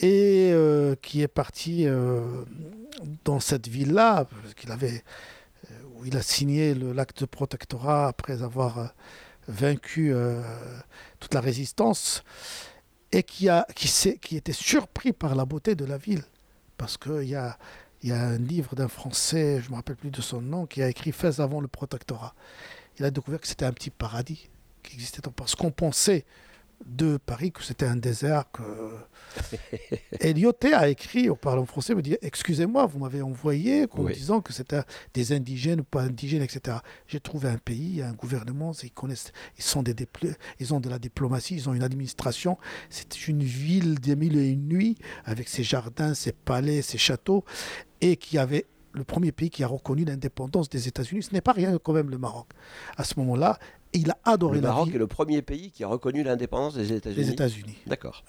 [0.00, 2.44] et euh, qui est parti euh,
[3.24, 5.02] dans cette ville-là, qu'il avait,
[5.70, 8.94] euh, où il a signé l'acte de protectorat après avoir
[9.48, 10.14] vaincu
[11.20, 12.22] toute la résistance,
[13.12, 13.88] et qui, a, qui,
[14.20, 16.22] qui était surpris par la beauté de la ville.
[16.76, 17.58] Parce qu'il y a,
[18.02, 20.82] y a un livre d'un Français, je ne me rappelle plus de son nom, qui
[20.82, 22.34] a écrit Fès avant le protectorat.
[22.98, 24.50] Il a découvert que c'était un petit paradis
[24.82, 26.26] qui existait parce qu'on pensait
[26.86, 28.44] de Paris que c'était un désert.
[28.52, 28.62] Que...
[30.20, 34.52] Elioté a écrit au Parlement français, me dit Excusez-moi, vous m'avez envoyé en disant que
[34.52, 34.82] c'était
[35.14, 36.78] des indigènes ou pas indigènes, etc.
[37.06, 39.94] J'ai trouvé un pays, un gouvernement, ils connaissent, ils, sont des
[40.60, 42.58] ils ont de la diplomatie, ils ont une administration.
[42.90, 47.44] C'est une ville des mille et une nuits avec ses jardins, ses palais, ses châteaux,
[48.00, 51.22] et qui avait le premier pays qui a reconnu l'indépendance des États-Unis.
[51.22, 52.48] Ce n'est pas rien quand même le Maroc.
[52.96, 53.58] À ce moment-là,
[53.92, 56.92] il a adoré le la Maroc est le premier pays qui a reconnu l'indépendance des
[56.92, 57.24] États-Unis.
[57.24, 57.78] Des États-Unis.
[57.86, 58.24] D'accord.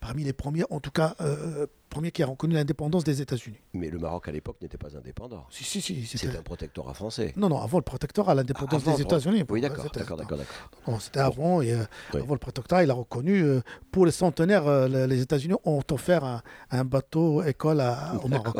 [0.00, 3.58] parmi les premiers, en tout cas, euh, premier qui a reconnu l'indépendance des États-Unis.
[3.72, 5.46] Mais le Maroc à l'époque n'était pas indépendant.
[5.50, 6.06] Si, si, si.
[6.06, 7.32] C'était un protectorat français.
[7.36, 9.44] Non, non, avant le protectorat, l'indépendance des États-Unis.
[9.48, 10.38] Oui, d'accord, d'accord, d'accord.
[10.86, 14.88] Non, c'était avant, et, euh, avant le protectorat, il a reconnu, euh, pour les centenaires,
[14.88, 17.82] les États-Unis ont offert un, bateau école
[18.22, 18.56] au Maroc.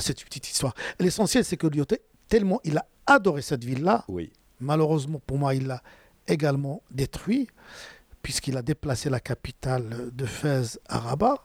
[0.00, 0.74] c'est une petite histoire.
[1.00, 4.04] L'essentiel, c'est que Lyoté, tellement il a adoré cette ville-là.
[4.08, 4.32] Oui.
[4.62, 5.82] Malheureusement, pour moi, il l'a
[6.26, 7.48] également détruit,
[8.22, 11.36] puisqu'il a déplacé la capitale de Fès à Rabat.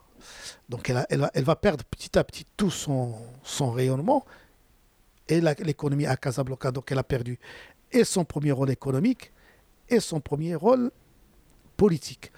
[0.69, 4.25] Donc elle, elle, va, elle, va, perdre petit à petit tout son, son rayonnement
[5.27, 6.71] et l'économie à Casablanca.
[6.71, 7.39] Donc elle a perdu
[7.91, 9.31] et son premier rôle économique
[9.89, 10.91] et son premier rôle
[11.77, 12.31] politique.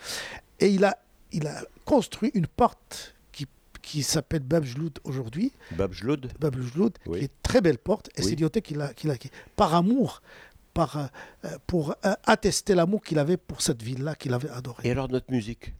[0.59, 0.97] Et il a,
[1.31, 3.47] il a construit une porte qui,
[3.81, 5.53] qui s'appelle Babjloud aujourd'hui.
[5.71, 6.31] Babjloud?
[6.39, 8.09] Babjloud, qui est très belle porte.
[8.15, 9.07] Et c'est Dioté qui l'a, qui
[9.55, 10.21] par amour
[10.77, 14.87] euh, pour euh, attester l'amour qu'il avait pour cette ville-là qu'il avait adorée.
[14.87, 15.73] Et alors notre musique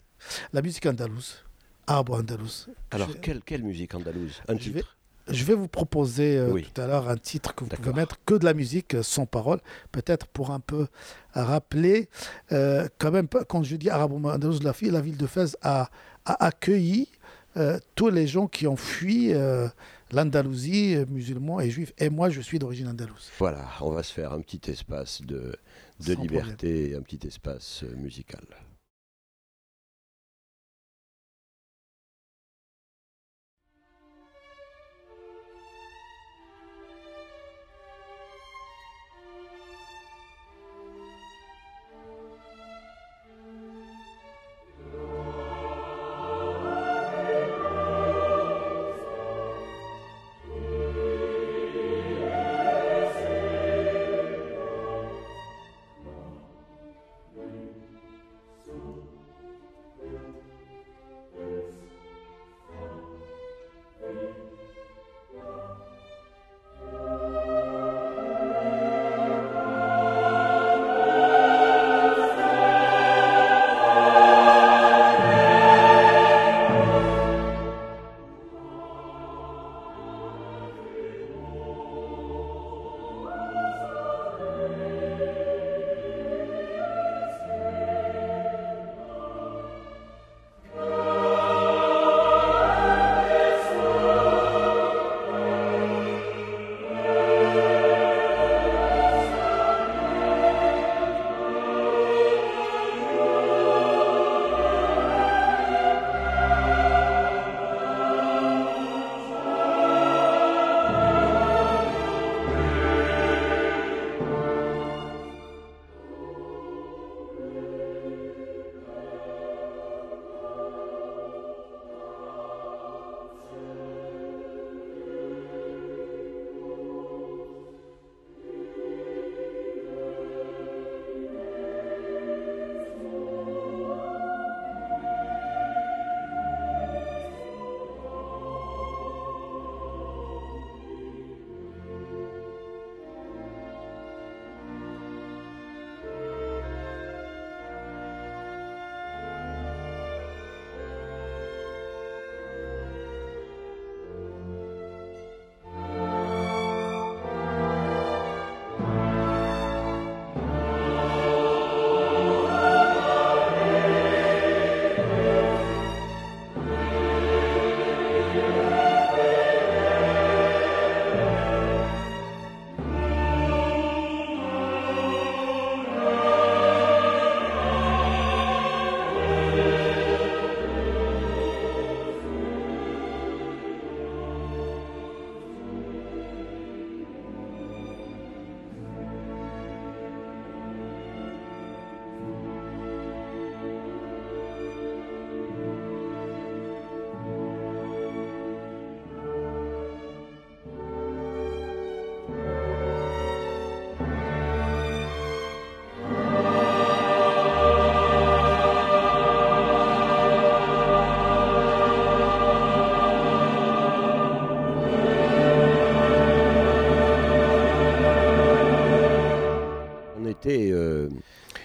[0.54, 1.43] La musique andalouse.
[1.88, 2.67] Bon, andalouse.
[2.91, 4.41] Alors, quelle, quelle, musique andalouse?
[4.47, 4.84] Un je Vais,
[5.28, 8.36] je vais vous proposer euh, tout à l'heure un titre que vous pouvez mettre que
[8.36, 9.60] de la musique sans parole,
[9.91, 10.88] peut-être pour un peu
[11.34, 12.10] rappeler,
[12.49, 15.89] quand même, quand je dis arabo-andalouse, la, la ville de Fès a,
[16.25, 17.08] a accueilli
[17.95, 19.34] tous les gens qui ont fui
[20.12, 21.93] l'Andalousie, euh, musulmans et juifs.
[21.98, 23.30] Et moi, je suis d'origine andalouse.
[23.38, 25.56] Voilà, on va se faire un petit espace de,
[26.06, 28.43] de liberté, un petit espace euh, musical.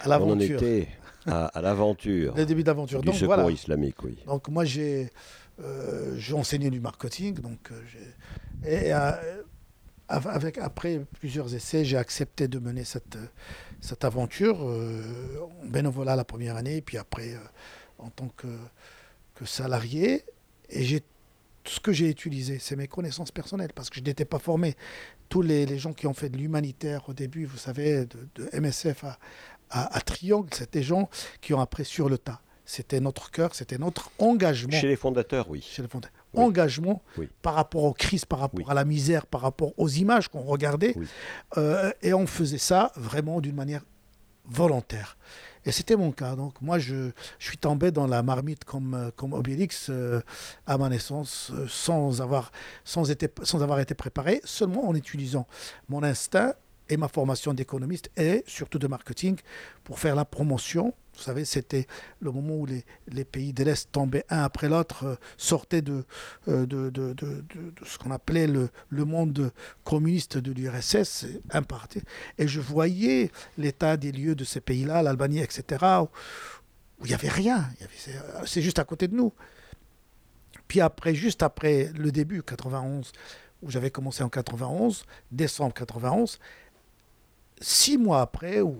[0.05, 0.59] À l'aventure.
[0.61, 0.89] On en était
[1.27, 2.35] à, l'aventure.
[2.37, 3.01] Le début d'aventure.
[3.01, 4.19] Du secours islamique, oui.
[4.27, 5.11] Donc moi, j'ai
[5.63, 7.35] euh, enseigné du marketing.
[7.41, 7.71] Donc,
[8.67, 8.93] et
[10.09, 13.19] avec, après plusieurs essais, j'ai accepté de mener cette,
[13.81, 17.35] cette aventure en bénévolat la première année, puis après
[17.99, 18.49] en tant que,
[19.35, 20.25] que salarié.
[20.71, 21.01] Et j'ai
[21.65, 24.77] tout ce que j'ai utilisé, c'est mes connaissances personnelles, parce que je n'étais pas formé.
[25.31, 29.19] Tous les, gens qui ont fait de l'humanitaire au début, vous savez, de, MSF à,
[29.75, 31.09] à, Triangle, c'était des gens
[31.41, 32.41] qui ont appris sur le tas.
[32.65, 34.73] C'était notre cœur, c'était notre engagement.
[34.73, 35.61] Chez les fondateurs, oui.
[35.61, 36.15] Chez les fondateurs.
[36.35, 37.03] Engagement
[37.43, 40.97] par rapport aux crises, par rapport à la misère, par rapport aux images qu'on regardait.
[41.59, 43.83] Euh, et on faisait ça vraiment d'une manière
[44.47, 45.17] volontaire.
[45.67, 46.37] Et c'était mon cas.
[46.37, 50.21] Donc moi, je, je, suis tombé dans la marmite comme, euh, comme Obélix euh,
[50.67, 52.53] à ma naissance, euh, sans, avoir,
[52.85, 55.47] sans, été, sans avoir été préparé, seulement en utilisant
[55.89, 56.55] mon instinct
[56.89, 59.39] et ma formation d'économiste et surtout de marketing
[59.85, 61.87] pour faire la promotion vous savez, c'était
[62.21, 66.05] le moment où les, les pays de l'Est tombaient un après l'autre, euh, sortaient de,
[66.49, 67.45] euh, de, de, de,
[67.85, 69.53] ce qu'on appelait le, le, monde
[69.85, 72.03] communiste de l'URSS, imparti.
[72.39, 77.29] Et je voyais l'état des lieux de ces pays-là, l'Albanie, etc., où, il n'y avait
[77.29, 77.69] rien.
[78.47, 79.33] C'est juste à côté de nous.
[80.69, 83.13] Puis après, juste après le début, 91,
[83.63, 86.39] où j'avais commencé en 91, décembre 91,
[87.65, 88.77] six mois après, où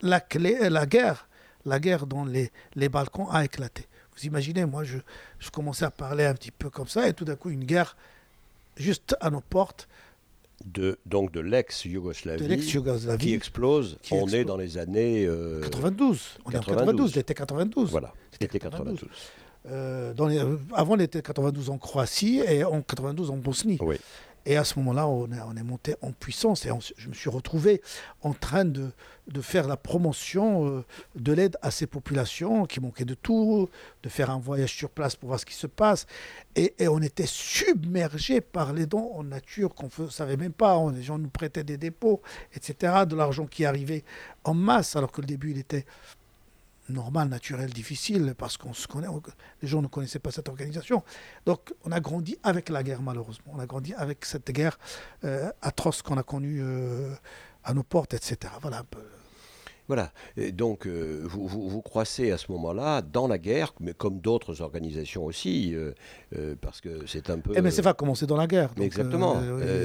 [0.00, 1.28] la, clé, la guerre
[1.68, 3.86] la guerre dans les, les Balkans a éclaté.
[4.16, 4.98] Vous imaginez, moi, je,
[5.38, 7.96] je commençais à parler un petit peu comme ça, et tout d'un coup, une guerre
[8.76, 9.88] juste à nos portes.
[10.64, 13.96] De, donc de l'ex-Yougoslavie qui explose.
[14.10, 15.24] on est dans les années...
[15.62, 16.18] 92.
[16.18, 16.54] Euh, on 92.
[16.54, 17.90] est en 92, l'été 92.
[17.90, 19.04] Voilà, l'été 92.
[19.70, 20.42] Euh, dans les,
[20.72, 23.78] avant l'été 92 en Croatie et en 92 en Bosnie.
[23.80, 23.96] Oui.
[24.48, 27.82] Et à ce moment-là, on, est monté en puissance et je me suis retrouvé
[28.22, 28.92] en train de,
[29.26, 30.84] de faire la promotion euh,
[31.16, 33.68] de l'aide à ces populations qui manquaient de tout,
[34.02, 36.06] de faire un voyage sur place pour voir ce qui se passe.
[36.56, 40.78] Et, on était submergé par les dons en nature qu'on ne savait même pas.
[40.94, 42.22] les gens nous prêtaient des dépôts,
[42.54, 44.02] etc., de l'argent qui arrivait
[44.44, 45.84] en masse, alors que le début, il était
[46.88, 49.08] normal, naturel, difficile, parce qu'on se connaît,
[49.62, 51.02] les gens ne connaissaient pas cette organisation.
[51.46, 53.52] Donc on a grandi avec la guerre, malheureusement.
[53.54, 54.78] On a grandi avec cette guerre
[55.24, 57.14] euh, atroce qu'on a connue euh,
[57.64, 58.52] à nos portes, etc.
[58.60, 58.82] Voilà
[59.86, 60.12] Voilà,
[60.52, 65.24] donc euh, vous, vous, croissez à ce moment-là dans la guerre, mais comme d'autres organisations
[65.24, 65.74] aussi,
[66.60, 67.52] parce que c'est un peu...
[67.56, 68.70] Eh, mais c'est pas commencé dans la guerre.
[68.80, 69.40] exactement,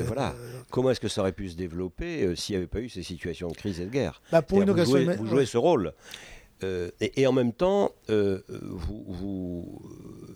[0.05, 0.33] voilà.
[0.71, 3.47] Comment est-ce que ça aurait pu se développer s'il n'y avait pas eu ces situations
[3.47, 4.21] de crise et de guerre?
[4.31, 5.93] Bah, pour une vous, jouez, vous jouez ce rôle.
[6.63, 9.81] Euh, et, en même temps, euh, vous, vous,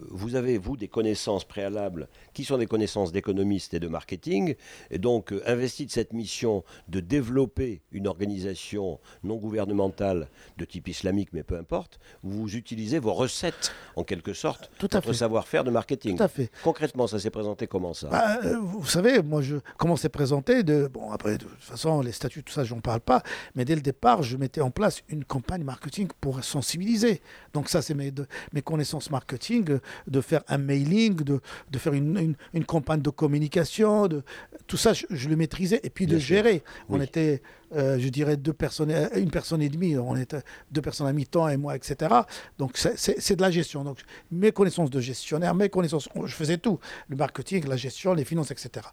[0.09, 4.55] vous, avez, vous, des connaissances préalables qui sont des connaissances d'économistes et de marketing,
[4.91, 10.87] et donc euh, investi de cette mission de développer une organisation non gouvernementale de type
[10.87, 15.71] islamique, mais peu importe, vous utilisez vos recettes, en quelque sorte, Tout votre savoir-faire de
[15.71, 16.17] marketing.
[16.17, 16.51] Tout à fait.
[16.63, 18.09] Concrètement, ça s'est présenté comment ça?
[18.09, 22.11] Bah, Vous savez, moi, je, comment c'est présenté de, Bon, après, de toute façon, les
[22.11, 23.23] statuts, tout ça, j'en parle pas,
[23.55, 27.21] mais dès le départ, je mettais en place une campagne marketing pour sensibiliser.
[27.53, 28.11] Donc ça, c'est mes,
[28.53, 31.39] mes connaissances marketing, de faire un mailing, de,
[31.71, 34.23] de faire une, une, campagne de communication, de,
[34.67, 36.63] tout ça, je, le maîtrisais, et puis de gérer.
[36.89, 37.41] On était,
[37.75, 41.47] euh, je dirais, deux personnes, une personne et demie, on était deux personnes à mi-temps
[41.49, 42.13] et moi, etc.
[42.57, 43.83] Donc c'est de la gestion.
[43.83, 43.99] Donc
[44.31, 48.51] mes connaissances de gestionnaire, mes connaissances, je faisais tout, le marketing, la gestion, les finances,
[48.51, 48.87] etc.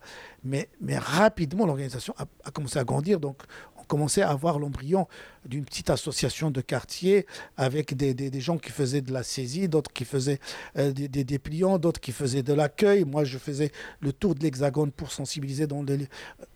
[0.45, 3.43] Mais, mais rapidement, l'organisation a, a, commencé à grandir, donc
[3.85, 5.07] commençait à avoir l'embryon
[5.47, 9.92] d'une petite association de quartier avec des, des, gens qui faisaient de la saisie, d'autres
[9.92, 10.40] qui faisaient
[10.77, 13.05] euh, des, des, dépliants, d'autres qui faisaient de l'accueil.
[13.05, 13.70] Moi, je faisais
[14.01, 15.66] le tour de l'Hexagone pour sensibiliser.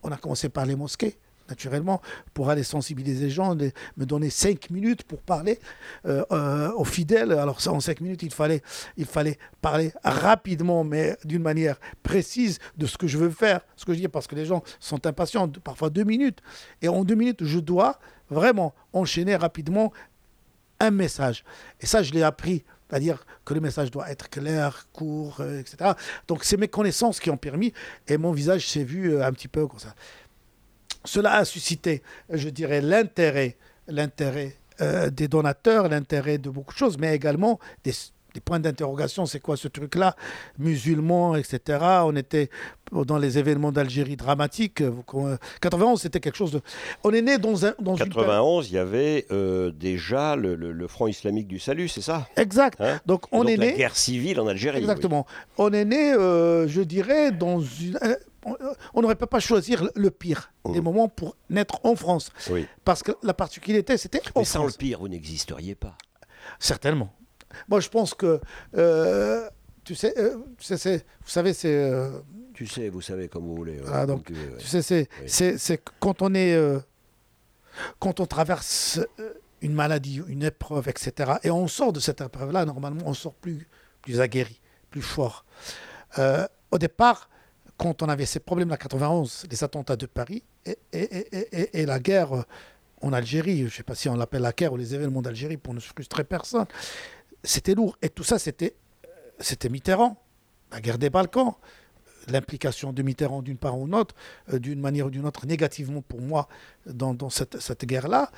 [0.03, 2.01] On a commencé par les mosquées naturellement,
[2.35, 5.59] pour aller sensibiliser les gens, me donner cinq minutes pour parler
[6.07, 7.33] euh, euh, aux fidèles.
[7.33, 8.63] Alors en cinq minutes, il fallait,
[8.97, 13.85] il fallait parler rapidement, mais d'une manière précise de ce que je veux faire, ce
[13.85, 16.41] que je dis, parce que les gens sont impatients, parfois deux minutes.
[16.83, 17.99] Et en deux minutes, je dois
[18.31, 19.93] vraiment enchaîner rapidement
[20.81, 21.45] un message.
[21.81, 25.93] Et ça, je l'ai appris c'est-à-dire que le message doit être clair, court, euh, etc.
[26.27, 27.73] Donc c'est mes connaissances qui ont permis,
[28.07, 29.95] et mon visage s'est vu un petit peu comme ça.
[31.05, 33.57] Cela a suscité, je dirais, l'intérêt,
[33.87, 37.93] l'intérêt euh, des donateurs, l'intérêt de beaucoup de choses, mais également des,
[38.35, 40.15] des points d'interrogation, c'est quoi ce truc-là?
[40.59, 41.79] Musulmans, etc.
[42.05, 42.51] On était
[42.93, 44.83] dans les événements d'Algérie dramatiques.
[45.61, 46.61] 91, c'était quelque chose de...
[47.03, 47.75] On est né dans un...
[47.81, 52.29] Dans 91, il y avait euh, déjà le, Front islamique du salut, c'est ça?
[52.37, 52.81] Exact.
[52.81, 53.01] Hein?
[53.05, 53.73] Donc on est né...
[53.73, 54.79] La guerre civile en Algérie.
[54.79, 55.27] Exactement.
[55.57, 57.99] On est né, euh, je dirais, dans une...
[58.95, 60.85] On n'aurait pas choisir le pire des mmh.
[60.85, 62.31] moments pour naître en France.
[62.51, 62.67] Oui.
[62.85, 64.21] Parce que la particularité, c'était.
[64.37, 65.97] Mais sans le pire, vous n'existeriez pas.
[66.59, 67.13] Certainement.
[67.69, 68.41] Moi, je pense que.
[68.77, 69.49] Euh,
[69.85, 71.75] tu sais, euh, vous savez, c'est.
[71.75, 72.21] Euh,
[72.55, 73.81] tu sais, vous savez comme vous voulez.
[73.93, 76.59] Ah, donc, tu sais, c'est quand on est.
[77.99, 79.01] quand on traverse
[79.61, 83.67] une maladie, une épreuve, etc., et on sort de cette épreuve-là, normalement, on sort plus,
[84.03, 85.45] plus aguerri, plus fort.
[86.19, 87.29] au départ,
[87.79, 90.43] quand on avait ces problèmes, la 91, les attentats de Paris
[90.93, 92.45] et, la guerre
[93.01, 95.57] en Algérie, je ne sais pas si on l'appelle la guerre ou les événements d'Algérie
[95.57, 96.67] pour ne frustrer personne,
[97.45, 97.97] c'était lourd.
[98.03, 98.75] Et tout ça, c'était,
[99.39, 100.21] c'était Mitterrand,
[100.73, 101.55] la guerre des Balkans,
[102.29, 104.15] l'implication de Mitterrand d'une part ou d'une autre,
[104.53, 106.49] euh, d'une manière ou d'une autre, négativement pour moi,
[106.85, 108.31] dans, cette guerre-là.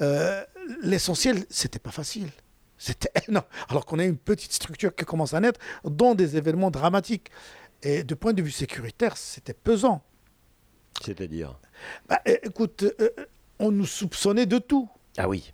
[0.00, 0.42] Euh,
[0.82, 2.30] l'essentiel, c'était pas facile.
[2.78, 3.46] C'était énorme.
[3.68, 7.30] Alors qu'on a une petite structure qui commence à naître dans des événements dramatiques.
[7.82, 10.02] Et de point de vue sécuritaire, c'était pesant.
[11.04, 11.58] C'est-à-dire
[12.08, 13.10] bah, Écoute, euh,
[13.58, 14.88] on nous soupçonnait de tout.
[15.18, 15.52] Ah oui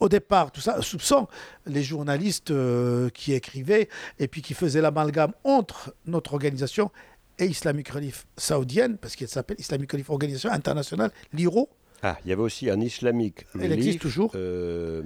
[0.00, 1.28] au départ, tout ça, soupçon,
[1.66, 6.90] les journalistes euh, qui écrivaient et puis qui faisaient l'amalgame entre notre organisation
[7.38, 11.68] et Islamic Relief saoudienne, parce qu'elle s'appelle Islamic Relief Organisation Internationale, l'IRO,
[12.02, 13.46] ah, il y avait aussi un islamique.
[13.56, 14.32] Il existe toujours.
[14.34, 15.02] Euh,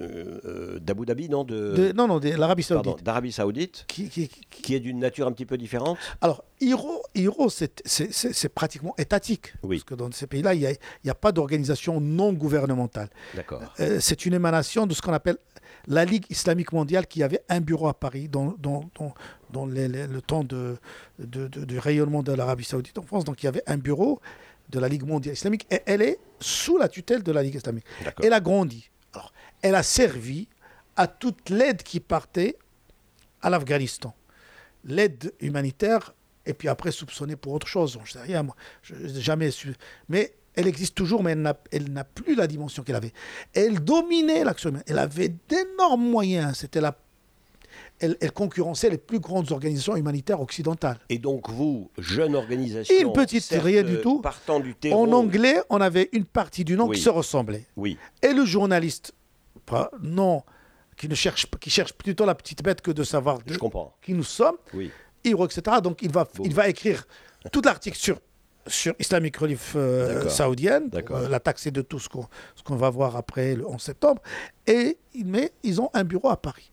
[0.00, 1.92] euh, D'Abu Dhabi, non de...
[1.96, 3.02] Non, non, de l'Arabie Saoudite.
[3.02, 3.84] D'Arabie Saoudite.
[3.88, 9.54] Qui, qui, est d'une nature un petit peu différente Alors, Iro, Iro c'est pratiquement étatique.
[9.62, 9.78] Oui.
[9.78, 13.08] Parce que dans ces pays-là, il n'y a, a, pas d'organisation non gouvernementale.
[13.34, 13.62] D'accord.
[13.80, 15.38] Euh, c'est une émanation de ce qu'on appelle
[15.86, 18.84] la Ligue islamique mondiale qui avait un bureau à Paris dans, dans,
[19.52, 20.76] dans, le temps de,
[21.18, 23.24] de, de, du rayonnement de l'Arabie Saoudite en France.
[23.24, 24.20] Donc, il y avait un bureau
[24.68, 27.84] de la Ligue mondiale islamique et elle est sous la tutelle de la Ligue islamique.
[28.22, 28.90] Elle a grandi.
[29.12, 30.48] Alors, elle a servi
[30.96, 32.56] à toute l'aide qui partait
[33.40, 34.14] à l'Afghanistan.
[34.84, 36.14] L'aide humanitaire,
[36.46, 37.98] et puis après soupçonnée pour autre chose.
[38.04, 38.56] Je ne sais rien, moi.
[38.82, 39.74] Je n'ai jamais su.
[40.08, 41.36] Mais elle existe toujours, mais
[41.70, 43.12] elle n'a plus la dimension qu'elle avait.
[43.54, 44.82] Elle dominait l'action humaine.
[44.86, 46.58] Elle avait d'énormes moyens.
[46.58, 46.96] C'était la
[48.00, 50.98] elle, concurrençait les plus grandes organisations humanitaires occidentales.
[51.08, 54.20] Et donc vous, jeune organisation, une petite, rien du tout.
[54.20, 57.66] Partant du terreau, en anglais, on avait une partie du nom qui se ressemblait.
[57.76, 57.96] Oui.
[58.22, 59.14] Et le journaliste,
[60.02, 60.42] non,
[60.96, 63.94] qui ne cherche, qui cherche plutôt la petite bête que de savoir Je comprends.
[64.02, 64.90] qui nous sommes, oui.
[65.24, 65.76] etc.
[65.82, 67.06] Donc il va, il va écrire
[67.52, 68.18] tout l'article sur
[68.66, 72.26] sur Islamic Relief euh, saoudienne, euh, la taxer de tout ce qu'on
[72.64, 74.20] qu'on va voir après le 11 septembre.
[74.66, 76.70] Et mais ils ont un bureau à Paris.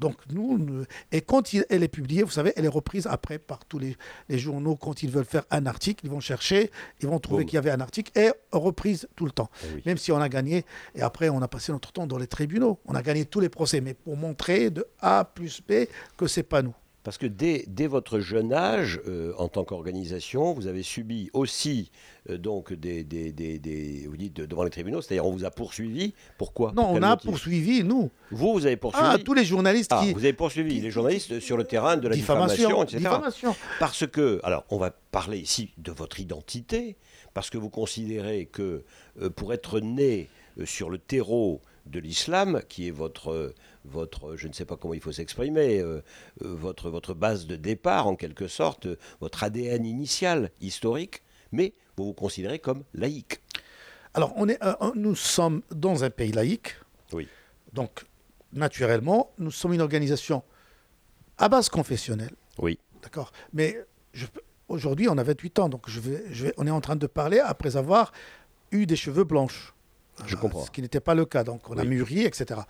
[0.00, 3.78] Donc nous, et quand elle est publiée, vous savez, elle est reprise après par tous
[3.78, 3.96] les,
[4.30, 7.58] journaux quand ils veulent faire un article, ils vont chercher, ils vont trouver qu'il y
[7.58, 9.50] avait un article et reprise tout le temps.
[9.64, 12.26] Eh Même si on a gagné, et après on a passé notre temps dans les
[12.26, 15.86] tribunaux, on a gagné tous les procès, mais pour montrer de A plus B
[16.16, 16.74] que c'est pas nous.
[17.02, 21.90] Parce que dès, votre jeune âge, euh, en tant qu'organisation, vous avez subi aussi
[22.28, 26.12] euh, donc des, des, vous dites devant les tribunaux, c'est-à-dire on vous a poursuivi.
[26.36, 26.72] Pourquoi?
[26.76, 28.10] Non, on a poursuivi nous.
[28.30, 29.06] Vous, vous avez poursuivi.
[29.10, 30.12] Ah, tous les journalistes ah, qui.
[30.12, 32.98] Vous avez poursuivi les journalistes sur le terrain de la diffamation, etc.
[32.98, 33.56] Diffamation.
[33.78, 36.96] Parce que, alors, on va parler ici de votre identité,
[37.32, 38.84] parce que vous considérez que
[39.22, 40.28] euh, pour être né
[40.64, 45.00] sur le terreau de l'islam, qui est votre, votre, je ne sais pas comment il
[45.00, 46.02] faut s'exprimer, euh,
[46.42, 48.88] euh, votre, votre base de départ en quelque sorte,
[49.20, 51.22] votre ADN initial, historique,
[51.52, 53.40] mais vous vous considérez comme laïque.
[54.14, 56.76] Alors, on est, euh, nous sommes dans un pays laïque.
[57.12, 57.28] Oui.
[57.72, 58.04] Donc,
[58.52, 60.42] naturellement, nous sommes une organisation
[61.38, 62.34] à base confessionnelle.
[62.58, 62.78] Oui.
[63.02, 63.32] D'accord.
[63.52, 63.78] Mais
[64.68, 67.06] aujourd'hui, on a 28 ans, donc je vais, je vais, on est en train de
[67.06, 68.12] parler après avoir
[68.72, 69.74] eu des cheveux blanches.
[70.26, 70.64] Je comprends.
[70.64, 71.44] Ce qui n'était pas le cas.
[71.44, 72.60] Donc, on a mûri, etc.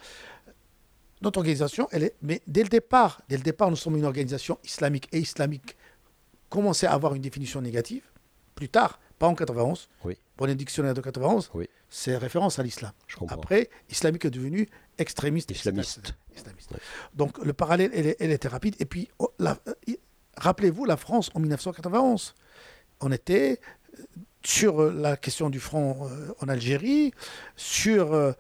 [1.23, 2.15] Notre organisation, elle est.
[2.23, 5.77] Mais dès le départ, dès le départ, nous sommes une organisation islamique et islamique
[6.49, 8.05] commençait à avoir une définition négative.
[8.55, 9.89] Plus tard, pas en 91.
[10.05, 10.17] Oui.
[10.37, 11.69] Pour le dictionnaire de 91, oui.
[11.89, 12.93] c'est référence à l'islam.
[13.29, 14.69] Après, islamique est devenu
[14.99, 15.51] extrémiste.
[15.51, 16.13] Islamiste.
[17.15, 18.75] Donc le parallèle, elle, était rapide.
[18.79, 19.55] Et puis, oh, euh,
[20.37, 22.35] rappelez-vous la France en 1991.
[23.01, 23.61] On était
[24.43, 27.13] sur euh, la question du front euh, en Algérie,
[27.57, 28.33] sur euh,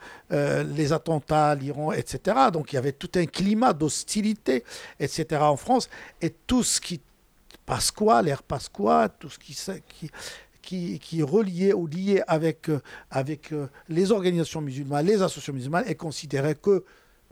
[0.64, 2.36] les attentats à l'Iran, etc.
[2.52, 4.64] Donc il y avait tout un climat d'hostilité,
[4.98, 5.42] etc.
[5.42, 5.88] en France.
[6.20, 7.00] Et tout ce qui
[7.66, 9.56] Pasqua, l'ère Pasqua, tout ce qui,
[9.88, 10.10] qui,
[10.60, 12.68] qui, qui est relié ou lié avec,
[13.10, 13.54] avec
[13.88, 16.84] les organisations musulmanes, les associations musulmanes, est considéré que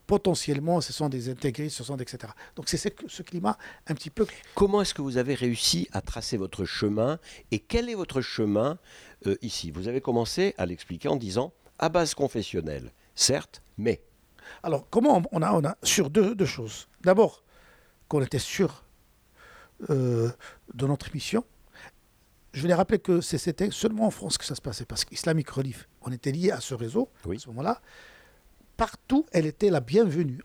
[0.09, 2.33] potentiellement, ce sont des intégrés, ce sont des, etc.
[2.57, 4.27] Donc c'est ce, ce, climat un petit peu.
[4.55, 7.21] Comment est-ce que vous avez réussi à tracer votre chemin
[7.53, 8.79] et quel est votre chemin
[9.27, 9.71] euh, ici?
[9.71, 14.03] Vous avez commencé à l'expliquer en disant à base confessionnelle, certes, mais.
[14.63, 16.89] Alors comment on a, on a sur deux, deux choses.
[17.03, 17.45] D'abord,
[18.09, 18.85] qu'on était sûr
[19.91, 20.31] euh,
[20.73, 21.45] de notre mission.
[22.55, 25.87] Je voulais rappeler que c'était seulement en France que ça se passait, parce qu'Islamic Relief,
[26.01, 27.83] on était lié à ce réseau à ce moment-là.
[28.79, 30.39] Partout, elle était la bienvenue.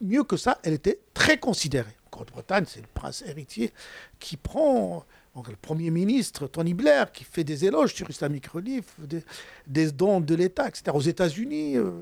[0.00, 1.94] mieux que ça, elle était très considérée.
[2.06, 3.74] En Grande-Bretagne, c'est le prince héritier
[4.18, 5.04] qui prend
[5.46, 8.96] le Premier ministre, Tony Blair, qui fait des éloges sur Islamic Relief,
[9.66, 10.84] des, dons de l'État, etc.
[10.94, 11.92] Aux États-Unis, euh,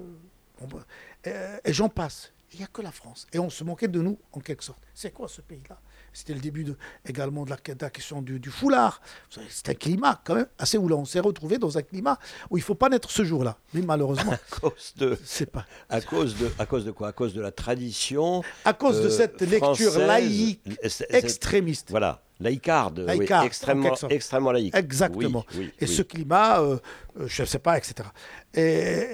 [1.64, 2.32] et j'en passe.
[2.52, 3.26] Il n'y a que la France.
[3.32, 4.80] Et on se moquait de nous, en quelque sorte.
[4.94, 5.80] C'est quoi ce pays-là?
[6.16, 6.74] C'était le début de,
[7.06, 9.02] également de la, question du, foulard.
[9.50, 12.60] C'est un climat quand même assez où on s'est retrouvé dans un climat où il
[12.60, 13.58] ne faut pas naître ce jour-là.
[13.74, 15.66] Mais malheureusement, à cause de, c'est pas.
[15.90, 17.08] À cause de, à cause de quoi?
[17.08, 18.42] À cause de la tradition.
[18.64, 20.62] À cause de euh, cette lecture laïque
[21.10, 21.90] extrémiste.
[21.90, 22.22] Voilà.
[22.40, 24.74] Laïcarde, oui, extrêmement, extrêmement laïque.
[24.74, 25.44] Exactement.
[25.78, 26.78] et ce climat, euh,
[27.20, 28.08] euh, je ne sais pas, etc.
[28.54, 29.06] Et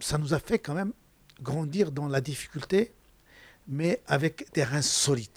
[0.00, 0.94] ça nous a fait quand même
[1.40, 2.92] grandir dans la difficulté,
[3.68, 5.30] mais avec des reins solides.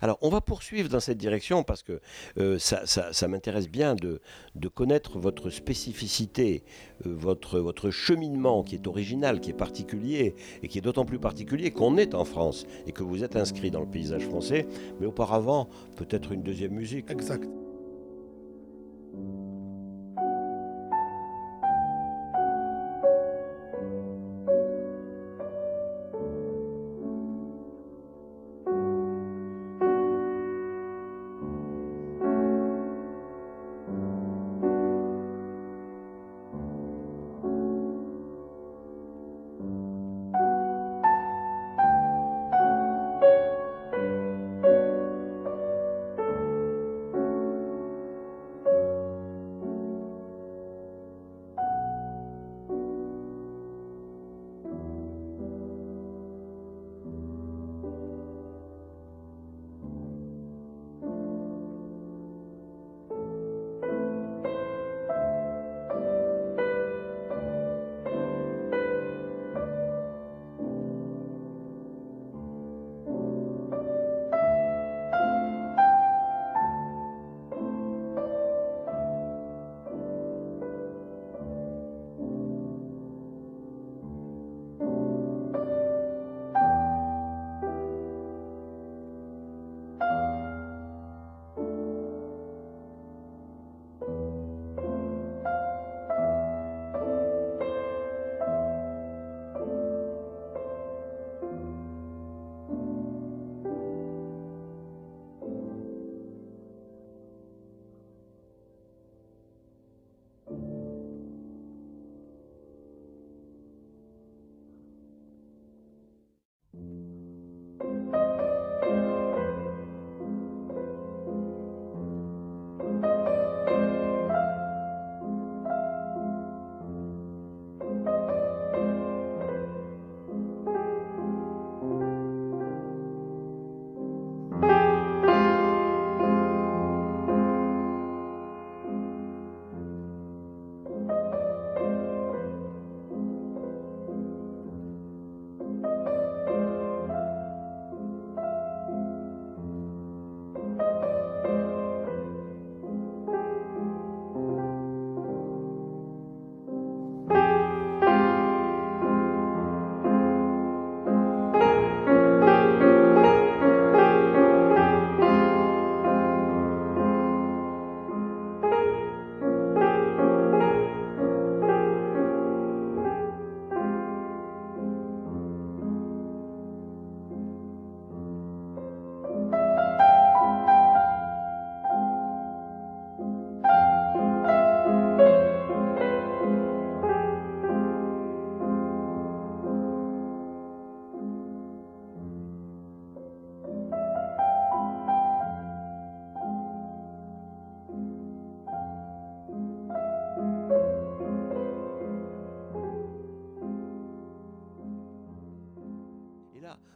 [0.00, 2.00] Alors, on va poursuivre dans cette direction parce que
[2.38, 4.20] euh, ça, m'intéresse bien de,
[4.54, 6.64] de, connaître votre spécificité,
[7.06, 11.18] euh, votre, votre cheminement qui est original, qui est particulier et qui est d'autant plus
[11.18, 14.66] particulier qu'on est en France et que vous êtes inscrit dans le paysage français.
[15.00, 17.10] Mais auparavant, peut-être une deuxième musique.
[17.10, 17.48] Exact.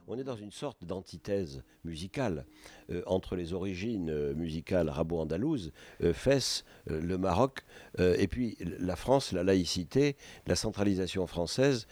[0.07, 2.47] On est dans une sorte d'antithèse musicale
[2.91, 7.61] euh, entre les origines euh, musicales arabo-andalouses, euh, Fès, le Maroc,
[7.99, 11.87] et puis la France, la laïcité, la centralisation française.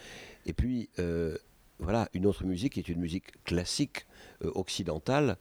[0.46, 1.36] Et puis, euh,
[1.78, 4.06] voilà, une autre musique est une musique classique
[4.44, 5.36] euh, occidentale.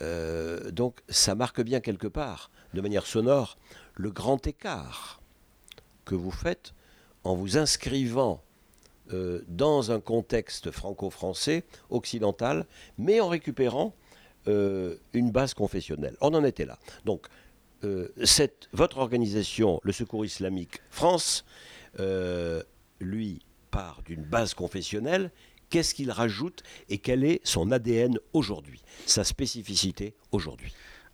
[0.00, 3.58] Euh, donc, ça marque bien quelque part, de manière sonore,
[3.94, 5.20] le grand écart
[6.04, 6.74] que vous faites
[7.22, 8.42] en vous inscrivant
[9.12, 12.66] dans un contexte franco-français, occidental,
[12.98, 13.94] mais en récupérant
[14.46, 16.16] une base confessionnelle.
[16.20, 16.78] On en était là.
[17.04, 17.26] Donc,
[18.24, 21.44] cette, votre organisation, le Secours islamique France,
[23.00, 25.30] lui, part d'une base confessionnelle,
[25.68, 30.72] qu'est-ce qu'il rajoute et quel est son ADN aujourd'hui, sa spécificité aujourd'hui?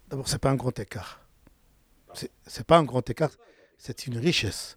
[0.09, 1.27] D'abord, ce n'est pas un grand écart.
[2.15, 3.31] Ce n'est pas un grand écart,
[3.79, 4.77] c'est une richesse.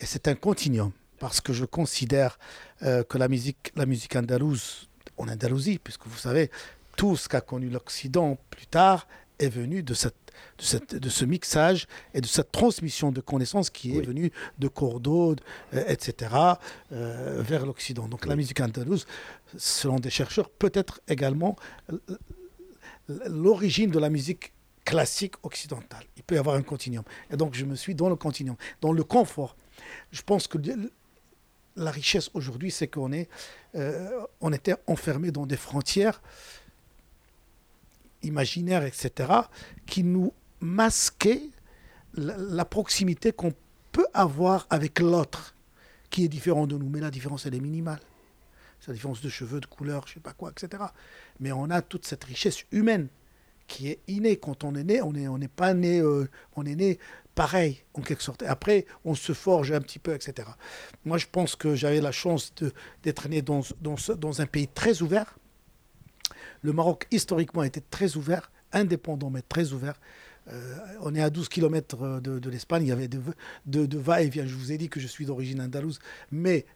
[0.00, 0.92] Et c'est un continuum,
[1.22, 2.36] parce que je considère
[2.82, 6.50] euh, que la musique, la musique andalouse, en Andalousie, puisque vous savez,
[6.96, 9.06] tout ce qu'a connu l'Occident plus tard
[9.38, 10.16] est venu de cette
[10.58, 15.36] de, ce mixage et de cette transmission de connaissances qui est venue de Cordoue,
[15.74, 16.34] euh, etc.,
[16.90, 18.08] euh, vers l'Occident.
[18.08, 19.06] Donc la musique andalouse,
[19.56, 21.54] selon des chercheurs, peut être également
[23.28, 24.52] l'origine de la musique
[24.84, 26.04] classique occidentale.
[26.16, 27.04] Il peut y avoir un continuum.
[27.30, 29.54] Et donc je me suis dans le continuum, dans le confort.
[30.10, 30.58] Je pense que
[31.76, 33.28] la richesse aujourd'hui, c'est qu'on est,
[33.74, 36.20] euh, on était enfermé dans des frontières
[38.22, 39.32] imaginaires, etc.,
[39.86, 41.50] qui nous masquaient
[42.14, 43.52] la, proximité qu'on
[43.90, 45.54] peut avoir avec l'autre,
[46.10, 46.88] qui est différent de nous.
[46.88, 48.00] Mais la différence, elle est minimale.
[48.80, 50.84] C'est la différence de cheveux, de couleur, je sais pas quoi, etc.
[51.40, 53.08] Mais on a toute cette richesse humaine
[53.66, 54.36] qui est innée.
[54.36, 56.98] Quand on est né, on n'est pas né, euh, on est né
[57.34, 58.42] pareil, en quelque sorte.
[58.42, 60.48] après, on se forge un petit peu, etc.
[61.04, 62.54] Moi, je pense que j'avais la chance
[63.02, 65.38] d'être né dans, un pays très ouvert,
[66.62, 70.00] le Maroc, historiquement, était très ouvert, indépendant, mais très ouvert.
[70.48, 73.20] Euh, on est à 12 km de, l'Espagne, il y avait de,
[73.66, 74.46] de, va-et-vient.
[74.46, 75.98] Je vous ai dit que je suis d'origine andalouse,
[76.30, 76.66] mais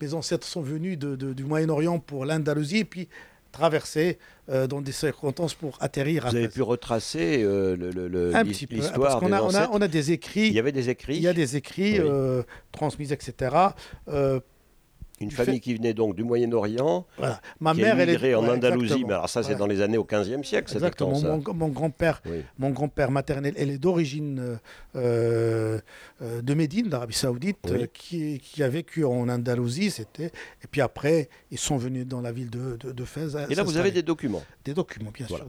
[0.00, 3.08] mes ancêtres sont venus du Moyen-Orient pour l'Andalousie, puis
[3.58, 7.76] traverser euh, dans des circonstances pour atterrir à Vous avez pu retracer euh,
[8.44, 10.46] l'histoire Parce qu'on a, on a, on a, des écrits.
[10.46, 11.16] Il y avait des écrits.
[11.16, 12.00] Il y a des écrits
[12.72, 13.56] transmis, etc.
[15.20, 17.06] Une famille qui venait donc du Moyen-Orient,
[17.60, 20.42] Ma qui mère, est en Andalousie, mais alors ça c'est dans les années au XVe
[20.44, 20.72] siècle.
[20.72, 21.18] Exactement.
[21.20, 22.22] Mon, mon grand-père,
[22.58, 24.58] mon grand-père maternel, elle est d'origine
[24.96, 25.78] euh,
[26.20, 29.90] euh, de Médine, d'Arabie Saoudite, euh, qui, qui, a vécu en Andalousie.
[29.90, 30.26] C'était
[30.62, 33.36] et puis après ils sont venus dans la ville de, de, Fès.
[33.48, 34.42] Et là vous avez des documents.
[34.64, 35.46] Des documents, bien sûr.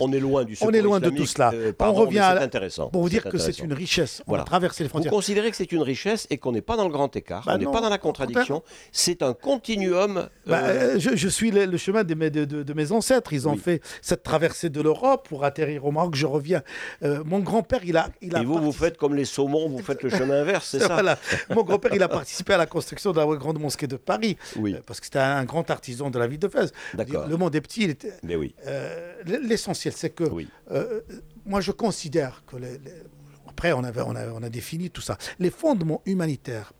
[0.00, 0.56] on est loin du.
[0.60, 1.52] On est loin de tout cela.
[1.78, 2.88] on revient à intéressant.
[2.88, 4.22] Pour vous dire que c'est une richesse.
[4.26, 5.10] On a traversé les frontières.
[5.12, 7.52] Vous considérez que c'est une richesse et qu'on n'est pas dans le grand écart, bah
[7.54, 8.62] on n'est pas dans la contradiction
[8.92, 10.28] c'est un continuum.
[10.46, 13.32] Bah, euh, je, suis le, chemin de mes, de, mes, ancêtres.
[13.32, 16.14] Ils ont fait cette traversée de l'Europe pour atterrir au Maroc.
[16.14, 16.62] Je reviens.
[17.02, 18.42] Euh, mon grand-père, il a, il a.
[18.42, 21.18] Et vous, vous faites comme les saumons, vous faites le chemin inverse, c'est ça voilà.
[21.48, 24.36] Mon grand-père, il a participé à la construction de la grande mosquée de Paris.
[24.56, 24.74] Oui.
[24.74, 26.72] Euh, parce que c'était un grand artisan de la ville de Fès.
[26.96, 27.84] Le monde est petit.
[27.84, 28.12] Il était...
[28.22, 28.54] Mais oui.
[29.24, 30.24] L'essentiel, c'est que.
[31.46, 32.56] moi, je considère que.
[33.48, 35.16] après, on, avait, on, on a défini tout ça.
[35.38, 36.72] Les fondements humanitaires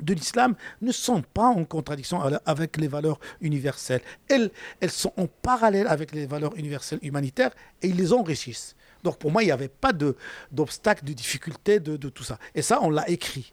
[0.00, 4.00] de l'islam ne sont pas en contradiction avec les valeurs universelles.
[4.28, 4.50] Elles,
[4.88, 8.74] sont en parallèle avec les valeurs universelles humanitaires et ils les enrichissent.
[9.02, 9.92] Donc pour moi, il n'y avait pas
[10.50, 12.38] d'obstacle, de, difficulté de, tout ça.
[12.54, 13.52] Et ça, on l'a écrit.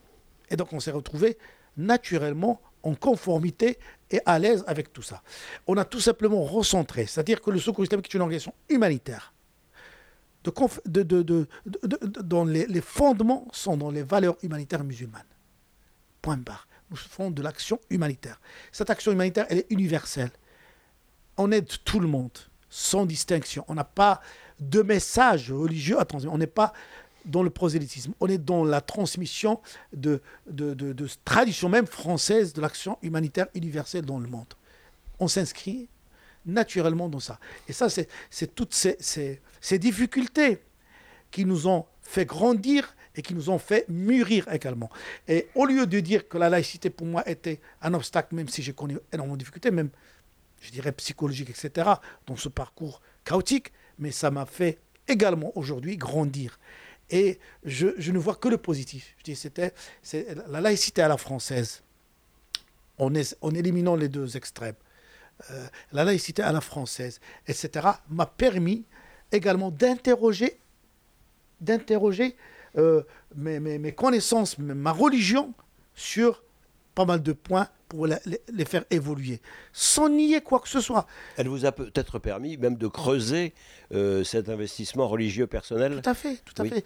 [0.49, 1.37] Et donc on s'est retrouvé
[1.77, 3.77] naturellement en conformité
[4.09, 5.21] et à l'aise avec tout ça.
[5.67, 9.33] On a tout simplement recentré, c'est-à-dire que le secours islamique est une organisation humanitaire.
[12.23, 15.25] Dont les fondements sont dans les valeurs humanitaires musulmanes.
[16.21, 16.67] Point barre.
[16.89, 18.39] Nous faisons de l'action humanitaire.
[18.71, 20.31] Cette action humanitaire, elle est universelle.
[21.37, 22.37] On aide tout le monde,
[22.69, 23.63] sans distinction.
[23.67, 24.21] On n'a pas
[24.59, 25.99] de message religieux.
[25.99, 26.73] Attention, on n'est pas
[27.25, 28.13] dans le prosélytisme.
[28.19, 29.61] On est dans la transmission
[29.93, 34.53] de, de, de, tradition même française de l'action humanitaire universelle dans le monde.
[35.19, 35.89] On s'inscrit
[36.45, 37.39] naturellement dans ça.
[37.67, 40.61] Et ça, c'est toutes ces, ces, ces difficultés
[41.31, 44.89] qui nous ont fait grandir et qui nous ont fait mûrir également.
[45.27, 48.61] Et au lieu de dire que la laïcité pour moi était un obstacle, même si
[48.61, 49.89] j'ai connu énormément de difficultés, même
[50.61, 51.89] je dirais psychologique, etc.,
[52.27, 56.59] dans ce parcours chaotique, mais ça m'a fait également aujourd'hui grandir.
[57.09, 59.15] Et je, je, ne vois que le positif.
[59.17, 59.73] Je dis, c'était
[60.47, 61.81] la laïcité à la française,
[62.97, 64.75] en, en éliminant les deux extrêmes.
[65.51, 68.85] Euh, la laïcité à la française, etc., m'a permis
[69.31, 70.59] également d'interroger,
[71.61, 72.35] d'interroger
[72.77, 73.03] euh,
[73.35, 75.53] mes, mes, connaissances, ma religion
[75.93, 76.43] sur
[76.95, 79.41] pas mal de points pour les, faire évoluer,
[79.73, 81.07] sans nier quoi que ce soit.
[81.37, 83.53] Elle vous a peut-être permis même de creuser
[83.93, 86.83] euh, cet investissement religieux personnel Tout à fait, tout à fait.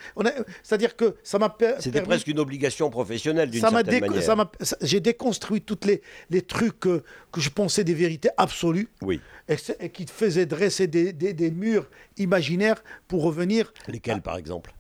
[0.63, 1.81] C'est-à-dire que ça m'a permis...
[1.81, 4.49] C'était presque une obligation professionnelle d'une certaine manière.
[4.81, 7.03] J'ai déconstruit tous les, les trucs que,
[7.33, 8.87] que, je pensais des vérités absolues.
[9.01, 9.19] Oui.
[9.49, 13.73] Et, qui faisaient dresser des, des, murs imaginaires pour revenir...
[13.89, 14.73] Lesquels, par exemple?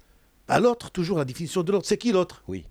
[0.47, 1.87] À l'autre, toujours la définition de l'autre.
[1.87, 2.43] C'est qui l'autre?
[2.47, 2.65] Oui.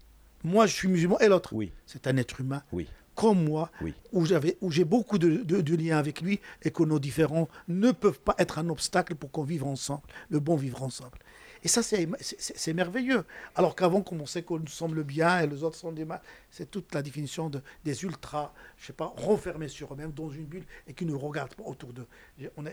[0.44, 1.54] Moi, je suis musulman et l'autre.
[1.54, 1.72] Oui.
[1.86, 2.62] C'est un être humain.
[2.72, 3.70] Oui comme moi,
[4.12, 8.20] où j'avais, où j'ai beaucoup de, liens avec lui et que nos différents ne peuvent
[8.20, 11.18] pas être un obstacle pour qu'on vive ensemble, le bon vivre ensemble.
[11.64, 13.24] Et ça, c'est, merveilleux.
[13.54, 16.20] Alors qu'avant, on sait qu'on nous semble bien et les autres sont des mal,
[16.50, 20.46] c'est toute la définition de, des ultras, je sais pas, renfermés sur eux-mêmes dans une
[20.46, 22.08] bulle et qui ne regardent pas autour d'eux.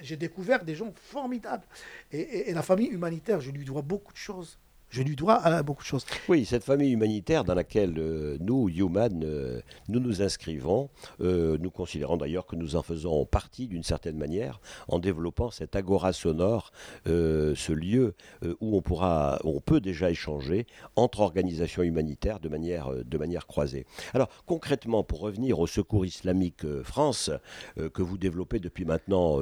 [0.01, 1.67] J'ai, découvert des gens formidables.
[2.11, 4.57] et la famille humanitaire, je lui dois beaucoup de choses.
[4.89, 6.03] Je lui dois à beaucoup de choses.
[6.27, 10.89] Oui, cette famille humanitaire dans laquelle euh, nous, Human, euh, nous nous inscrivons,
[11.21, 15.75] euh, nous considérons d'ailleurs que nous en faisons partie d'une certaine manière en développant cet
[15.75, 16.71] agora sonore,
[17.05, 18.15] ce lieu
[18.61, 20.65] où on pourra, on peut déjà échanger
[20.95, 23.85] entre organisations humanitaires de manière, de manière croisée.
[24.13, 27.29] Alors concrètement, pour revenir au Secours islamique France,
[27.75, 29.39] que vous développez depuis maintenant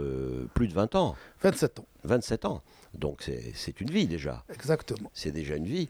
[0.54, 1.16] plus de 20 ans.
[1.42, 1.86] 27 ans.
[2.04, 2.64] 27 ans.
[2.98, 4.44] Donc c'est une vie déjà.
[4.54, 5.12] Exactement.
[5.14, 5.90] C'est déjà une vie.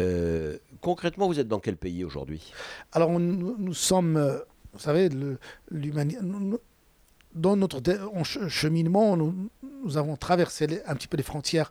[0.00, 2.52] Euh, concrètement, vous êtes dans quel pays aujourd'hui?
[2.92, 4.38] Alors nous, sommes, euh,
[4.72, 5.08] vous savez,
[7.34, 7.80] dans notre
[8.48, 11.70] cheminement, nous, avons traversé un petit peu les frontières,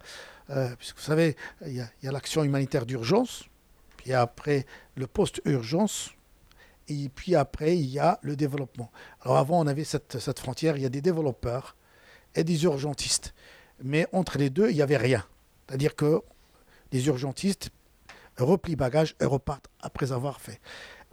[0.50, 1.36] euh, puisque vous savez,
[1.66, 3.44] il y a, l'action humanitaire d'urgence,
[3.98, 4.66] puis après
[4.96, 6.12] le post-urgence,
[6.88, 8.90] et puis après il y a le développement.
[9.22, 11.76] Alors avant, on avait cette, cette frontière, il y a des développeurs
[12.34, 13.34] et des urgentistes.
[13.84, 15.24] Mais entre les deux, il n'y avait rien.
[15.68, 16.22] C'est-à-dire que
[16.92, 17.70] les urgentistes
[18.38, 20.60] replient bagages et repartent après avoir fait.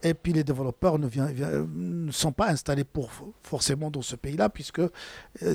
[0.03, 3.11] Et puis les développeurs ne, sont pas installés pour,
[3.43, 4.91] forcément dans ce pays-là, puisque euh,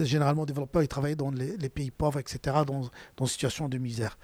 [0.04, 4.18] généralement les développeurs ils travaillent dans les, pays pauvres, etc., dans, dans situation de misère.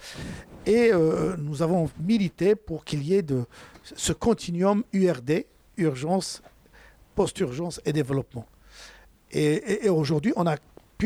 [0.65, 3.23] Et euh, nous avons milité pour qu'il y ait
[3.83, 5.45] ce continuum URD,
[5.77, 6.41] urgence,
[7.13, 8.47] post-urgence et développement.
[9.31, 10.55] Et, aujourd'hui, on a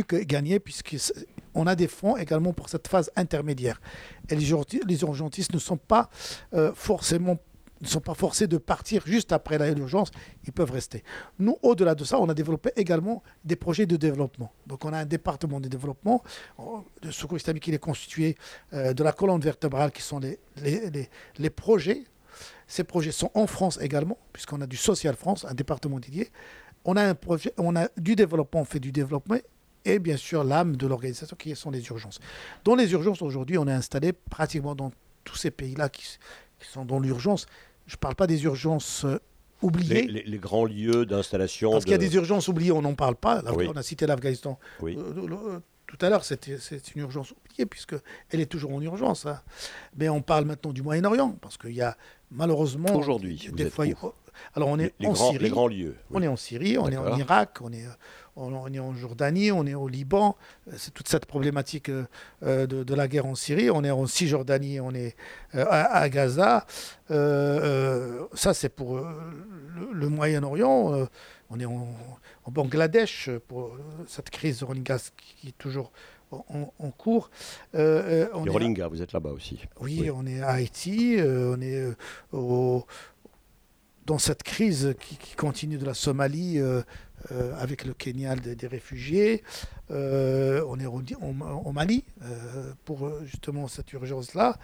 [0.03, 3.81] que gagner puisqu'on a des fonds également pour cette phase intermédiaire.
[4.29, 6.09] Et les urgentistes ne sont pas
[6.53, 7.37] euh, forcément
[7.81, 10.11] ne sont pas forcés de partir juste après l'urgence,
[10.45, 11.03] ils peuvent rester.
[11.37, 14.51] Nous, au-delà de ça, on a développé également des projets de développement.
[14.67, 16.23] Donc on a un département de développement.
[17.03, 18.35] Le secours islamique, il est constitué
[18.73, 22.03] euh, de la colonne vertébrale qui sont les, les, les, projets.
[22.67, 26.29] Ces projets sont en France également, puisqu'on a du Social France, un département dédié.
[26.85, 29.37] On a un projet, on a du développement, on fait du développement
[29.85, 32.19] et bien sûr l'âme de l'organisation qui sont les urgences.
[32.63, 34.91] Dans les urgences, aujourd'hui, on est installé pratiquement dans
[35.23, 36.05] tous ces pays-là qui,
[36.61, 37.45] sont dans l'urgence.
[37.87, 39.19] Je ne parle pas des urgences euh,
[39.61, 40.07] oubliées.
[40.25, 41.71] Les, grands lieux d'installation.
[41.71, 43.41] Parce qu'il y a des urgences oubliées, on n'en parle pas.
[43.45, 44.59] On a cité l'Afghanistan.
[44.81, 44.97] Oui.
[44.97, 46.45] Euh, euh, tout à l'heure, c'est
[46.95, 48.01] une urgence oubliée, puisqu'elle
[48.31, 49.25] est toujours en urgence.
[49.25, 49.41] Hein.
[49.97, 51.97] Mais on parle maintenant du Moyen-Orient, parce qu'il y a
[52.29, 52.93] malheureusement.
[52.95, 53.85] Aujourd'hui, des fois.
[54.55, 55.43] Alors on est les, en grands, Syrie.
[55.43, 55.95] Les grands lieux.
[56.11, 57.85] On est en Syrie, on est en Irak, on est
[58.39, 60.35] on, est en Jordanie, on est au Liban,
[60.67, 62.05] euh, c'est toute cette problématique euh,
[62.43, 65.15] euh, de, la guerre en Syrie, on est en Cisjordanie, on est
[65.53, 66.65] à, Gaza.
[67.09, 68.99] ça, c'est pour
[69.93, 71.07] le, Moyen-Orient.
[71.49, 71.87] on est en,
[72.47, 73.77] Bangladesh pour
[74.07, 75.91] cette crise de Rohingyas qui, est toujours
[76.31, 77.29] en, cours.
[77.73, 79.59] Les Rohingyas, vous êtes là-bas aussi.
[79.79, 81.93] Oui, on est à Haïti, on est
[84.09, 86.59] dans cette crise qui, continue de la Somalie,
[87.31, 89.43] euh, avec le Kenya des, réfugiés.
[89.91, 94.57] Euh, on est au, Mali euh, pour justement cette urgence-là.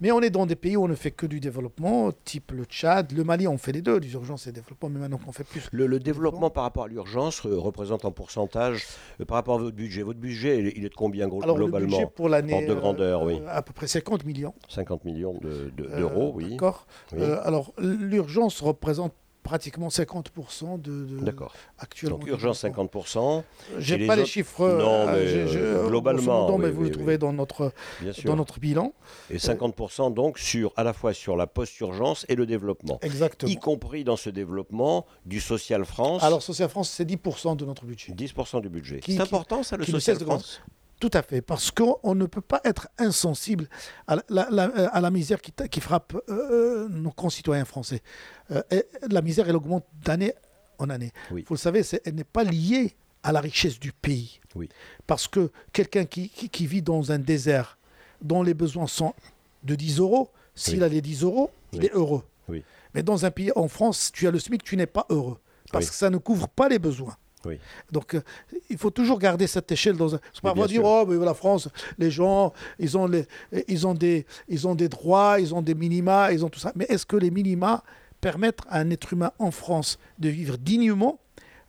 [0.00, 2.64] Mais on est dans des pays où on ne fait que du développement, type le
[2.64, 3.12] Tchad.
[3.12, 5.44] Le Mali, on fait les deux, les urgences et le développement, mais maintenant on fait
[5.44, 5.68] plus.
[5.72, 8.86] Le, développement, par rapport à l'urgence représente en pourcentage
[9.26, 10.02] par rapport à votre budget.
[10.02, 12.66] Votre budget, il est de combien Alors, globalement le budget pour l'année.
[12.66, 13.40] de grandeur, oui.
[13.48, 14.54] À peu près 50 millions.
[14.68, 15.38] 50 millions
[15.76, 16.50] d'euros, oui.
[16.50, 16.86] D'accord.
[17.44, 21.54] alors, l'urgence représente pratiquement 50% de, D'accord.
[21.78, 22.18] actuellement.
[22.18, 23.42] Donc urgence 50%.
[23.78, 26.58] J'ai pas les, chiffres non, euh, mais euh, globalement.
[26.58, 27.72] mais vous le trouvez dans notre
[28.24, 28.92] dans notre bilan.
[29.30, 32.98] Et 50% donc sur à la fois sur la post-urgence et le développement.
[33.02, 33.50] Exactement.
[33.50, 36.22] Y compris dans ce développement du Social France.
[36.22, 38.12] Alors Social France, c'est 10% de notre budget.
[38.12, 39.00] 10% du budget.
[39.04, 40.60] C'est important ça le Social France.
[41.00, 43.68] Tout à fait, parce qu'on ne peut pas être insensible
[44.06, 48.02] à la, misère qui, frappe euh, euh, nos concitoyens français.
[48.50, 48.62] Euh,
[49.10, 50.34] la misère, elle augmente d'année
[50.78, 51.10] en année.
[51.30, 54.40] Vous le savez, elle n'est pas liée à la richesse du pays.
[54.54, 54.68] Oui.
[55.06, 57.78] Parce que quelqu'un qui, vit dans un désert,
[58.20, 59.14] dont les besoins sont
[59.62, 62.24] de 10 euros, s'il a les 10 euros, il est heureux.
[62.92, 65.38] Mais dans un pays, en France, tu as le SMIC, tu n'es pas heureux.
[65.72, 67.16] Parce que ça ne couvre pas les besoins.
[67.44, 67.58] Oui.
[67.90, 68.22] Donc, euh,
[68.68, 70.20] il faut toujours garder cette échelle dans un.
[70.42, 70.84] Pas bien dire, sûr.
[70.84, 71.68] oh, mais la France,
[71.98, 73.26] les gens, ils ont, les,
[73.68, 76.72] ils, ont des, ils ont des droits, ils ont des minima, ils ont tout ça.
[76.74, 77.82] Mais est-ce que les minima
[78.20, 81.18] permettent à un être humain en France de vivre dignement,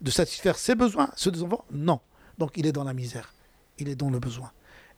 [0.01, 1.63] de satisfaire ses besoins, ceux des enfants?
[1.72, 1.99] Non.
[2.38, 3.34] Donc, il est dans la misère,
[3.80, 4.51] il est dans le besoin.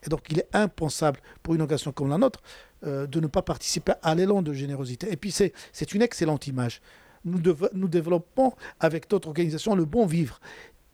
[0.04, 2.40] Et donc, il est impensable pour une organisation comme la nôtre
[2.84, 5.10] euh, de ne pas participer à l'élan de générosité.
[5.10, 6.82] Et puis, c'est une excellente image.
[7.24, 7.40] Nous,
[7.72, 10.40] nous développons avec d'autres organisations le bon vivre.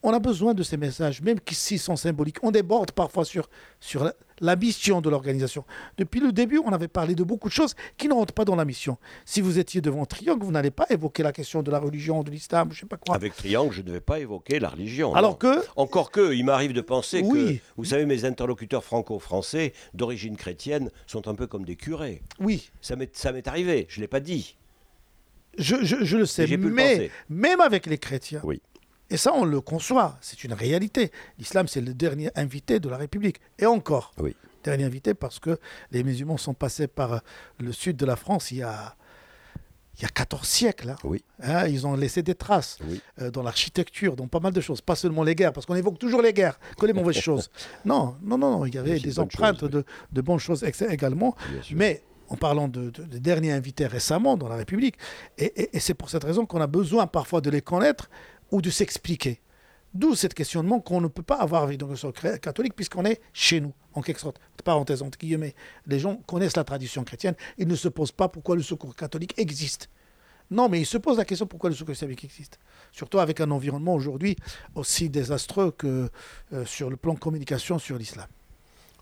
[0.02, 2.38] On a besoin de ces messages, même s'ils sont symboliques.
[2.42, 3.50] On déborde parfois sur,
[3.80, 5.64] sur la, la mission de l'organisation.
[5.98, 8.56] Depuis le début, on avait parlé de beaucoup de choses qui ne rentrent pas dans
[8.56, 8.96] la mission.
[9.26, 12.30] Si vous étiez devant Triangle, vous n'allez pas évoquer la question de la religion, de
[12.30, 13.14] l'islam, je ne sais pas quoi.
[13.14, 15.14] Avec Triangle, je ne vais pas évoquer la religion.
[15.14, 15.36] Alors non.
[15.36, 20.90] que, Encore que, il m'arrive de penser que, vous savez, mes interlocuteurs franco-français d'origine chrétienne
[21.06, 22.22] sont un peu comme des curés.
[22.38, 24.56] oui, ça m'est arrivé, je ne l'ai pas dit.
[25.60, 28.60] Je, je- je le sais, Mais le même avec les chrétiens, Oui.
[29.10, 31.12] et ça on le conçoit, c'est une réalité.
[31.38, 33.40] L'islam, c'est le dernier invité de la République.
[33.58, 34.34] Et encore, Oui.
[34.64, 35.58] dernier invité parce que
[35.90, 37.18] les musulmans sont passés par euh,
[37.58, 38.96] le sud de la France il y a,
[39.98, 40.90] il y a 14 siècles.
[40.90, 40.96] hein.
[41.04, 41.22] Oui.
[41.42, 43.00] Hein, ils ont laissé des traces Oui.
[43.20, 45.98] euh, dans l'architecture, dans pas mal de choses, pas seulement les guerres, parce qu'on évoque
[45.98, 47.50] toujours les guerres, que les mauvaises choses.
[47.84, 51.36] Non, non, non, non, il y avait des empreintes choses, de, de bonnes choses également.
[51.72, 54.96] Mais en parlant de, de- des derniers invités récemment dans la République,
[55.36, 58.08] et, c'est pour cette raison qu'on a besoin parfois de les connaître
[58.50, 59.40] ou de s'expliquer.
[59.92, 61.80] D'où cette questionnement qu'on ne peut pas avoir avec
[62.14, 64.40] cré- catholique puisqu'on est chez nous, en quelque sorte.
[64.64, 65.54] Parenthèse entre guillemets.
[65.86, 69.34] Les gens connaissent la tradition chrétienne, ils ne se posent pas pourquoi le secours catholique
[69.36, 69.90] existe.
[70.52, 72.58] Non, mais ils se posent la question pourquoi le secours islamique existe.
[72.92, 74.36] Surtout avec un environnement aujourd'hui
[74.74, 76.08] aussi désastreux que
[76.52, 78.26] euh, sur le plan communication sur l'islam.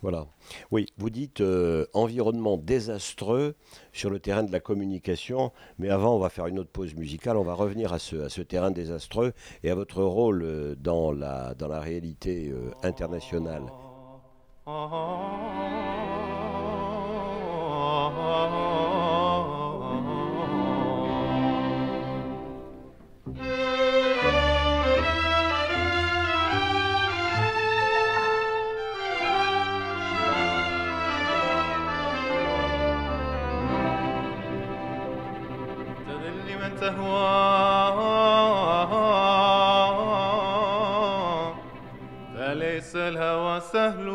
[0.02, 0.26] Voilà.
[0.70, 3.56] Oui, vous dites euh, environnement désastreux
[3.92, 7.36] sur le terrain de la communication, mais avant, on va faire une autre pause musicale.
[7.36, 9.32] On va revenir à ce, terrain désastreux
[9.64, 13.64] et à votre rôle euh, dans la, réalité euh, internationale.
[36.88, 37.98] تهوى
[42.34, 44.08] فليس الهوى سهل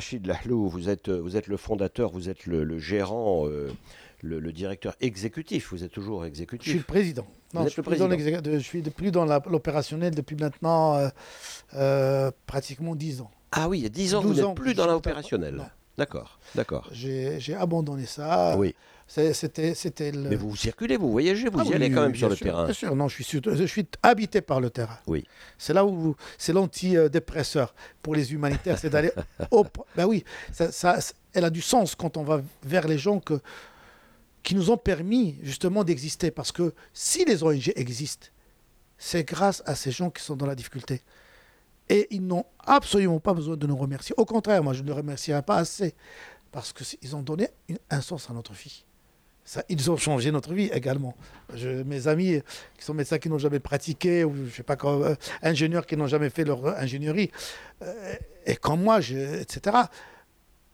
[0.00, 3.70] Rachid Lahlou, vous êtes, vous êtes le fondateur, vous êtes le, le gérant, euh,
[4.22, 6.70] le, le directeur exécutif, vous êtes toujours Je exécutif.
[6.70, 7.26] suis le président.
[7.52, 8.40] Non, je suis, le dans président.
[8.54, 11.08] je suis de- plus dans l'opérationnel depuis maintenant euh,
[11.74, 13.30] euh, pratiquement 10 ans.
[13.52, 15.70] Ah oui, il y a 10 ans, vous 12 n'êtes plus je dans l'opérationnel.
[15.98, 16.88] D'accord, d'accord.
[16.92, 18.56] J'ai abandonné ça.
[18.56, 18.74] Oui,
[19.12, 20.28] C'était c'était le.
[20.28, 22.46] mais vous circulez, vous voyagez, vous Ah y oui, allez quand même sur le sûr,
[22.46, 22.64] terrain.
[22.66, 24.98] Bien sûr, non, je suis, sur- je suis habité par le terrain.
[25.08, 25.24] Oui.
[25.58, 29.10] C'est là où c'est l'antidépresseur pour les humanitaires, c'est d'aller
[29.50, 29.66] au.
[29.96, 31.00] Ben oui, ça, ça-
[31.32, 33.40] elle a du sens quand on va vers les gens que,
[34.44, 36.30] qui nous ont permis justement d'exister.
[36.30, 38.28] Parce que si les ONG existent,
[38.96, 41.02] c'est grâce à ces gens qui sont dans la difficulté.
[41.88, 44.14] Et ils n'ont absolument pas besoin de nous remercier.
[44.18, 45.94] Au contraire, moi, je ne les remercierai pas assez.
[46.52, 48.84] Parce qu'ils ont donné une- un sens à notre vie.
[49.68, 51.14] Ils ont changé notre vie également.
[51.84, 52.40] Mes amis
[52.78, 55.96] qui sont médecins qui n'ont jamais pratiqué, ou je sais pas quoi, euh, ingénieurs qui
[55.96, 57.30] n'ont jamais fait leur ingénierie,
[57.82, 58.14] euh,
[58.46, 59.76] et comme moi, etc.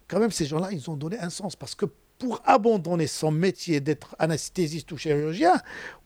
[0.08, 1.86] Quand même, ces gens-là, ils ont donné un sens parce que
[2.18, 5.54] pour abandonner son métier d'être anesthésiste ou chirurgien,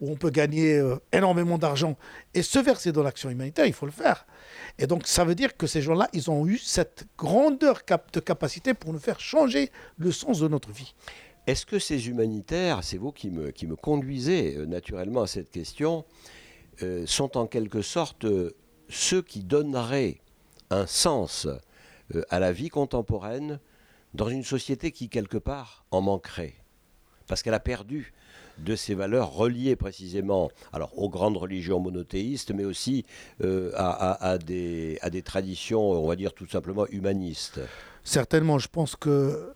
[0.01, 1.97] où on peut gagner euh, énormément d'argent
[2.35, 4.27] et se verser dans l'action humanitaire, il faut le faire.
[4.79, 8.75] Et donc, ça veut dire que ces gens-là, ils ont eu cette grandeur de capacité
[8.75, 10.95] pour nous faire changer le sens de notre vie.
[11.51, 16.05] Est-ce que ces humanitaires, c'est vous qui me, conduisez euh, naturellement à cette question,
[16.85, 18.55] euh, sont en quelque sorte euh,
[18.89, 20.21] ceux qui donneraient
[20.71, 21.49] un sens
[22.29, 23.59] à la vie contemporaine
[24.15, 26.55] dans une société qui, quelque part, en manquerait?
[27.27, 28.13] Parce qu'elle a perdu
[28.59, 30.53] de ces valeurs reliées précisément
[30.95, 33.05] aux grandes religions monothéistes, mais aussi
[33.43, 37.61] à des traditions, on va dire tout simplement humanistes.
[38.05, 39.55] Certainement, je pense que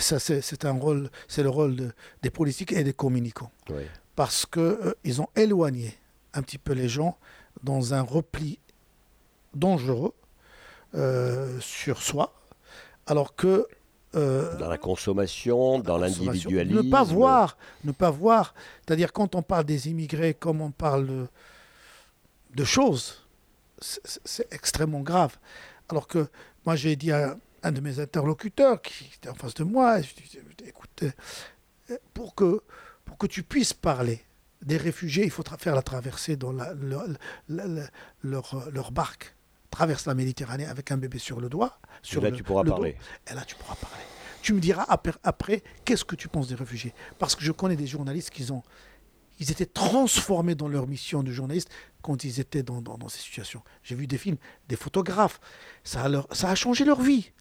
[0.00, 1.92] ça, c'est un rôle, c'est le rôle de-
[2.22, 3.50] des politiques et des communicants.
[3.70, 3.82] Oui.
[4.14, 5.94] Parce qu'ils ont éloigné
[6.34, 7.18] un petit peu les gens
[7.62, 8.58] dans un repli
[9.54, 10.12] dangereux
[10.94, 12.32] euh, sur soi,
[13.06, 13.66] alors que
[14.14, 16.82] euh, Dans la consommation, dans l'individualisme.
[16.82, 18.54] Ne pas voir, ne pas voir.
[18.86, 21.26] C'est-à-dire quand on parle des immigrés, comme on parle de,
[22.54, 23.26] de choses,
[23.80, 25.36] c'est extrêmement grave.
[25.90, 26.28] Alors que
[26.64, 27.36] moi j'ai dit à
[27.66, 31.02] un de mes interlocuteurs qui était en face de moi, je dis, écoute,
[31.90, 32.60] euh, pour que,
[33.04, 34.22] pour que tu puisses parler
[34.62, 37.04] des réfugiés, il faut faire la traversée dans la- leur,
[37.48, 37.90] la- la-
[38.22, 39.34] leur, leur barque.
[39.70, 41.78] Traverse la Méditerranée avec un bébé sur le doigt.
[42.02, 42.70] Sur là, le- tu pourras dos.
[42.72, 42.96] parler.
[43.30, 44.04] Et là, tu pourras parler.
[44.42, 46.94] Tu me diras après, après, qu'est-ce que tu penses des réfugiés?
[47.18, 48.62] Parce que je connais des journalistes qui ont,
[49.40, 51.68] ils étaient transformés dans leur mission de journaliste
[52.00, 53.62] quand ils étaient dans, dans- dans ces situations.
[53.82, 54.38] J'ai vu des films,
[54.68, 55.40] des photographes.
[55.84, 57.32] Ça leur- ça a changé leur vie.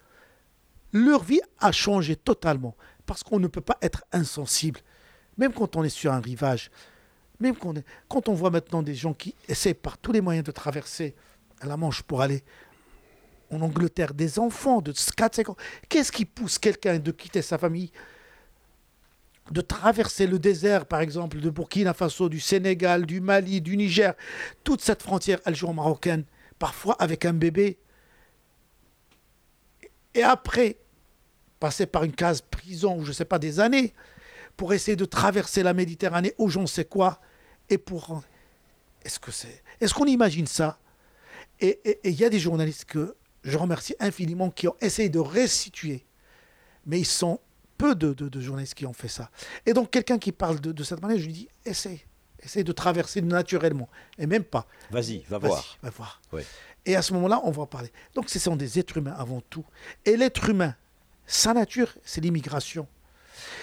[0.95, 2.73] Leur vie a changé totalement.
[3.05, 4.79] Parce qu'on ne peut pas être insensible.
[5.37, 6.71] Même quand on est sur un rivage.
[7.41, 10.45] Même quand on, quand on voit maintenant des gens qui essaient par tous les moyens
[10.45, 11.13] de traverser
[11.61, 12.45] la Manche pour aller
[13.51, 15.57] en Angleterre, des enfants de 4-5 ans.
[15.89, 17.91] Qu'est-ce qui pousse quelqu'un de quitter sa famille
[19.51, 24.15] de traverser le désert, par exemple, de Burkina Faso, du Sénégal, du Mali, du Niger,
[24.63, 26.25] toute cette frontière algéro-marocaine,
[26.57, 27.77] parfois avec un bébé,
[30.15, 30.77] et après
[31.60, 33.93] passer par une case prison, ou je ne sais pas, des années,
[34.58, 37.20] pour essayer de traverser la Méditerranée, ou j'en sais quoi,
[37.70, 38.22] et pour...
[39.03, 39.64] Est-ce que c'est...
[39.82, 40.80] Est-ce qu'on imagine ça?
[41.60, 46.06] Et il y a des journalistes que je remercie infiniment qui ont essayé de restituer,
[46.86, 47.39] mais ils sont
[47.78, 49.30] peu de, de- de journalistes qui ont fait ça.
[49.66, 52.01] Et donc quelqu'un qui parle de, de cette manière, je lui dis, essaye,
[52.39, 54.66] essaye de traverser naturellement, et même pas.
[54.91, 55.78] Vas-y, va voir.
[55.84, 56.22] va voir.
[56.34, 56.45] Ouais.
[56.86, 57.91] Et à ce moment-là, on va en parler.
[58.16, 59.66] Donc ce sont des êtres humains avant tout.
[60.06, 60.76] Et l'être humain,
[61.28, 62.88] sa nature, c'est l'immigration.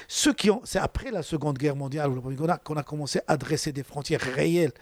[0.08, 2.20] Ceux qui ont, c'est après la Seconde Guerre mondiale ou
[2.64, 4.72] qu'on a commencé à dresser des frontières réelles,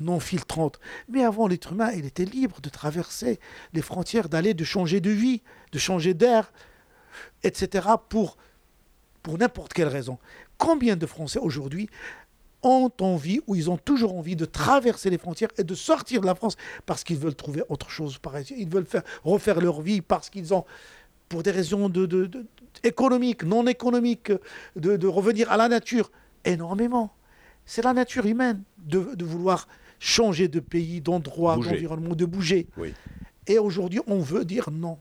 [0.00, 0.78] non filtrantes.
[1.08, 3.40] Mais avant, l'être humain, il était libre de traverser
[3.72, 6.52] les frontières, d'aller, de changer de vie, de changer d'air,
[7.42, 7.88] etc.
[8.08, 8.36] pour,
[9.22, 10.18] pour n'importe quelle raison.
[10.58, 11.88] Combien de Français aujourd'hui
[12.62, 16.26] ont envie, ou ils ont toujours envie de traverser les frontières et de sortir de
[16.26, 18.54] la France parce qu'ils veulent trouver autre chose par ici.
[18.58, 20.64] Ils veulent faire, refaire leur vie parce qu'ils ont,
[21.28, 22.46] pour des raisons de, de- de-
[22.84, 24.32] économiques, non économiques,
[24.76, 26.10] de, de revenir à la nature.
[26.44, 27.12] Énormément.
[27.64, 29.66] C'est la nature humaine de, vouloir
[29.98, 32.68] changer de pays, d'endroit, d'environnement, de bouger.
[32.76, 32.94] Oui.
[33.48, 34.98] Et aujourd'hui, on veut dire non.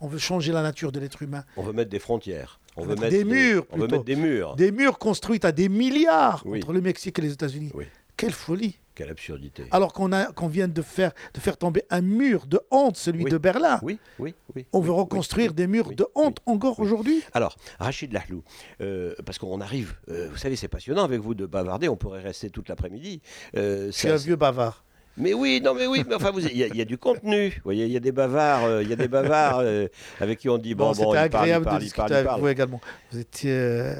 [0.00, 1.44] On veut changer la nature de l'être humain.
[1.56, 2.60] On veut mettre des frontières.
[2.76, 4.56] On veut Mettre des murs, On veut mettre des murs.
[4.56, 6.58] Des murs construits à des milliards Oui.
[6.58, 7.70] entre le Mexique et les États-Unis.
[7.74, 7.84] Oui.
[8.16, 9.64] Quelle folie Quelle absurdité.
[9.72, 13.30] alors qu'on vient de faire de faire tomber un mur de honte, celui Oui.
[13.30, 13.80] de Berlin.
[13.82, 14.66] Oui, oui, oui.
[14.72, 17.22] On oui, veut reconstruire oui, des murs de honte encore aujourd'hui.
[17.32, 18.42] Alors, Rachid Lahlou,
[18.80, 22.22] euh, parce qu'on arrive, euh, vous savez, c'est passionnant avec vous de bavarder, on pourrait
[22.22, 23.20] rester toute l'après-midi.
[23.56, 24.84] Euh, suis ça- un vieux bavard.
[25.16, 26.98] Mais oui, non, mais oui, mais enfin, vous- il y, a- il y a du
[26.98, 27.50] contenu.
[27.50, 29.86] Vous voyez, il y a des bavards, euh, y a des bavards euh,
[30.20, 32.40] avec qui on dit bon, Bon, bon, c'était agréable parle, de discuter parle, avec parle.
[32.40, 32.80] vous également.
[33.12, 33.94] Vous étiez euh,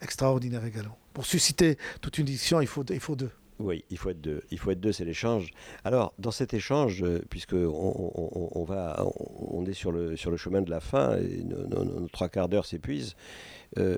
[0.00, 0.96] extraordinaire également.
[1.14, 3.30] Pour susciter toute une discussion, il faut il faut deux.
[3.58, 4.42] Oui, il faut être deux.
[4.50, 5.50] Il faut être deux, c'est l'échange.
[5.82, 9.04] Alors, dans cet échange, euh, puisque on, va,
[9.66, 13.16] est sur le chemin de la fin et nos, trois quarts d'heure s'épuisent.
[13.78, 13.96] euh,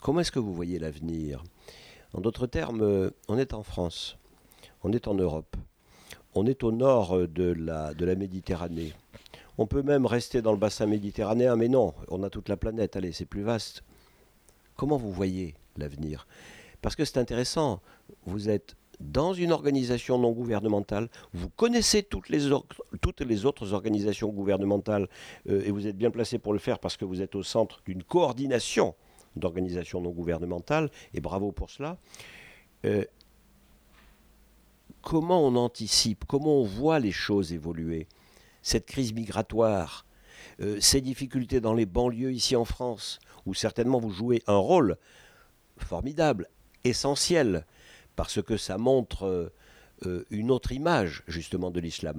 [0.00, 1.42] comment est-ce que vous voyez l'avenir?
[2.12, 4.18] En d'autres termes, euh, on est en France,
[4.82, 5.56] on est en Europe,
[6.34, 8.92] on est au nord de la de la Méditerranée.
[9.58, 12.96] On peut même rester dans le bassin méditerranéen, mais non, on a toute la planète.
[12.96, 13.82] Allez, c'est plus vaste.
[14.76, 16.26] Comment vous voyez l'avenir?
[16.80, 17.80] Parce que c'est intéressant.
[18.24, 25.08] Vous êtes dans une organisation non gouvernementale, vous connaissez toutes les, autres organisations gouvernementales
[25.48, 27.82] euh, et vous êtes bien placé pour le faire parce que vous êtes au centre
[27.84, 28.94] d'une coordination
[29.36, 31.98] d'organisations non gouvernementales et bravo pour cela.
[32.84, 33.04] Euh,
[35.00, 38.06] comment on anticipe, comment on voit les choses évoluer
[38.62, 40.06] Cette crise migratoire,
[40.60, 44.96] euh, ces difficultés dans les banlieues ici en France, où certainement vous jouez un rôle
[45.78, 46.48] formidable,
[46.84, 47.66] essentiel,
[48.16, 49.52] parce que ça montre euh,
[50.06, 52.16] euh, une autre image justement de l'islam.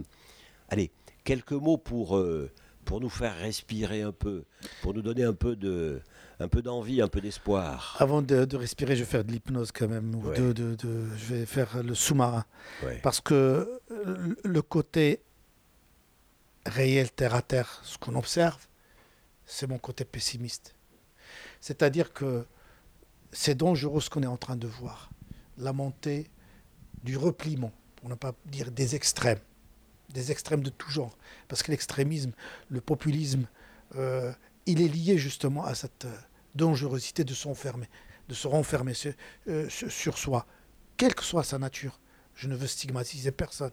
[0.69, 0.91] Allez,
[1.23, 2.49] quelques mots pour, euh,
[2.85, 4.43] pour nous faire respirer un peu,
[4.81, 6.01] pour nous donner un peu de
[6.39, 7.95] un peu d'envie, un peu d'espoir.
[7.99, 10.13] Avant de, de respirer, je vais faire de l'hypnose quand même.
[10.15, 10.37] ou Ouais.
[10.37, 12.43] de- de- de- je vais faire le sous-marin.
[12.83, 12.99] Ouais.
[13.03, 13.79] Parce que
[14.43, 15.21] le côté
[16.65, 18.67] réel, terre à terre, ce qu'on observe,
[19.45, 20.73] c'est mon côté pessimiste.
[21.61, 22.45] C'est-à-dire que
[23.31, 25.09] c'est dangereux ce qu'on est en train de voir.
[25.57, 26.29] La montée
[27.03, 29.39] du repliement, pour ne pas dire des extrêmes,
[30.09, 31.17] des extrêmes de tout genre.
[31.47, 32.31] Parce que l'extrémisme,
[32.69, 33.47] le populisme,
[33.95, 34.31] euh,
[34.65, 36.15] il est lié justement à cette euh,
[36.55, 37.89] dangerosité de s'enfermer,
[38.29, 39.13] de se renfermer sur,
[39.47, 40.45] euh, sur- soi,
[40.97, 41.99] quelle que soit sa nature.
[42.35, 43.71] Je ne veux stigmatiser personne,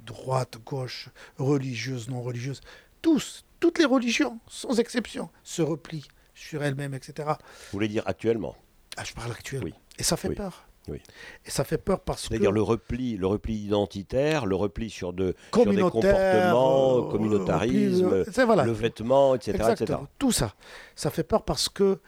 [0.00, 1.08] droite, gauche,
[1.38, 2.60] religieuse, non religieuse.
[3.02, 7.28] Tous, toutes les religions, sans exception, se replient sur elles-mêmes, etc.
[7.38, 8.54] Vous voulez dire actuellement?
[8.96, 9.64] Ah, je parle actuel.
[9.64, 9.74] Oui.
[9.98, 10.34] Et ça fait Oui.
[10.34, 10.65] peur.
[10.88, 11.00] Oui.
[11.44, 15.12] Et ça fait peur parce que C'est-à-dire le repli, le repli identitaire, le repli sur,
[15.12, 18.64] de, sur des comportements, euh, communautarisme, repli, voilà.
[18.64, 19.98] le vêtement, etc., etc.
[20.18, 20.54] Tout ça.
[20.94, 22.00] Ça fait peur parce que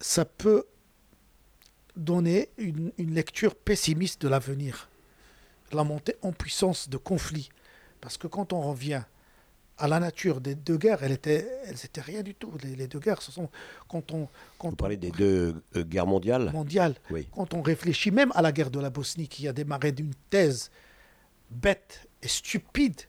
[0.00, 0.64] ça peut
[1.96, 4.88] donner une, une lecture pessimiste de l'avenir.
[5.72, 7.48] La montée en puissance de conflits.
[8.00, 9.02] Parce que quand on revient
[9.78, 12.52] à la nature des deux guerres, elles étaient, elles étaient rien du tout.
[12.62, 13.48] Les, les deux guerres, ce sont
[13.88, 16.94] quand on quand Vous parlez on- des deux euh, guerres mondiales mondiales.
[17.10, 17.26] Oui.
[17.32, 20.70] Quand on réfléchit même à la guerre de la Bosnie qui a démarré d'une thèse
[21.50, 23.00] bête et stupide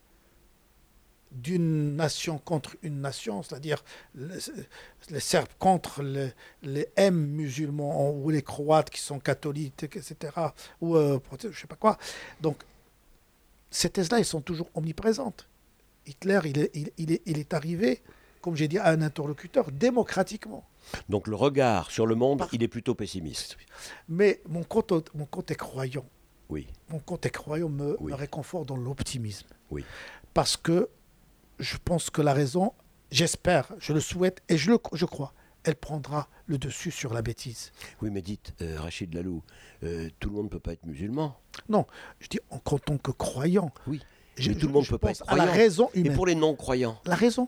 [1.32, 3.84] d'une nation contre une nation, c'est-à-dire
[4.14, 4.38] les,
[5.10, 10.16] les Serbes contre les, les M musulmans ou les Croates qui sont catholiques, etc.
[10.80, 11.20] Ou euh,
[11.52, 11.98] je sais pas quoi.
[12.40, 12.58] Donc,
[13.72, 15.48] ces thèses-là, elles sont toujours omniprésentes.
[16.06, 18.02] Hitler, il est, il, il est, il est arrivé,
[18.42, 20.66] comme j'ai dit, à un interlocuteur démocratiquement.
[21.10, 23.58] Donc le regard sur le monde, Par- il est plutôt pessimiste.
[24.10, 26.06] Mais mon côté, mon côté croyant,
[26.50, 26.68] Oui.
[26.90, 28.12] mon côté croyant me, Oui.
[28.12, 29.48] me réconforte dans l'optimisme.
[29.72, 29.86] Oui.
[30.34, 30.90] Parce que
[31.60, 32.74] je pense que la raison,
[33.12, 35.34] j'espère, je le souhaite et je, le, je crois,
[35.64, 37.72] elle prendra le dessus sur la bêtise.
[38.02, 39.42] Oui, mais dites, euh, Rachid Lalou,
[39.84, 41.40] euh, tout le monde ne peut pas être musulman.
[41.70, 41.86] Non,
[42.20, 43.72] je dis en, en tant que croyant.
[43.88, 44.02] Oui.
[44.38, 46.16] Je- Mais tout le monde je peut pas pense être à la raison Et humaine.
[46.16, 47.48] pour les non-croyants La raison.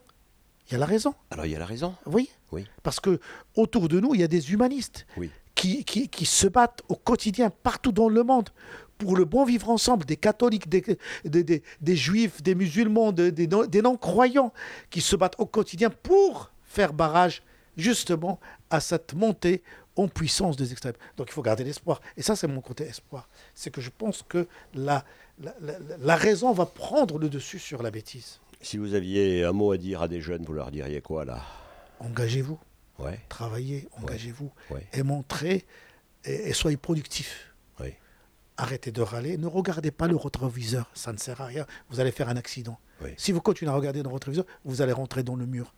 [0.68, 1.14] Il y a la raison.
[1.30, 1.96] Alors il y a la raison.
[2.06, 2.30] Oui.
[2.52, 2.66] Oui.
[2.84, 3.20] Parce que
[3.56, 5.30] autour de nous, il y a des humanistes Oui.
[5.54, 8.50] qui, qui, qui se battent au quotidien partout dans le monde
[8.98, 10.84] pour le bon vivre ensemble, des catholiques, des,
[11.26, 14.54] des, des- des juifs, des musulmans, des, des non- des non-croyants,
[14.90, 17.44] qui se battent au quotidien pour faire barrage
[17.78, 19.62] justement à cette montée
[19.98, 20.94] en puissance des extrêmes.
[21.18, 22.02] Donc il faut garder l'espoir.
[22.18, 23.28] Et ça, c'est mon côté espoir.
[23.54, 25.04] C'est que je pense que la,
[25.42, 28.40] la, la- la raison va prendre le dessus sur la bêtise.
[28.62, 31.42] Si vous aviez un mot à dire à des jeunes, vous leur diriez quoi là?
[32.00, 32.60] Engagez-vous.
[33.00, 34.52] Ouais, travaillez, engagez-vous.
[34.72, 35.66] Ouais, et montrez
[36.24, 37.52] et, et soyez productifs.
[38.58, 42.12] Arrêtez de râler, ne regardez pas le rétroviseur, ça ne sert à rien, vous allez
[42.14, 42.80] faire un accident.
[43.18, 45.74] Si vous continuez à regarder dans le rétroviseur, vous allez rentrer dans le mur.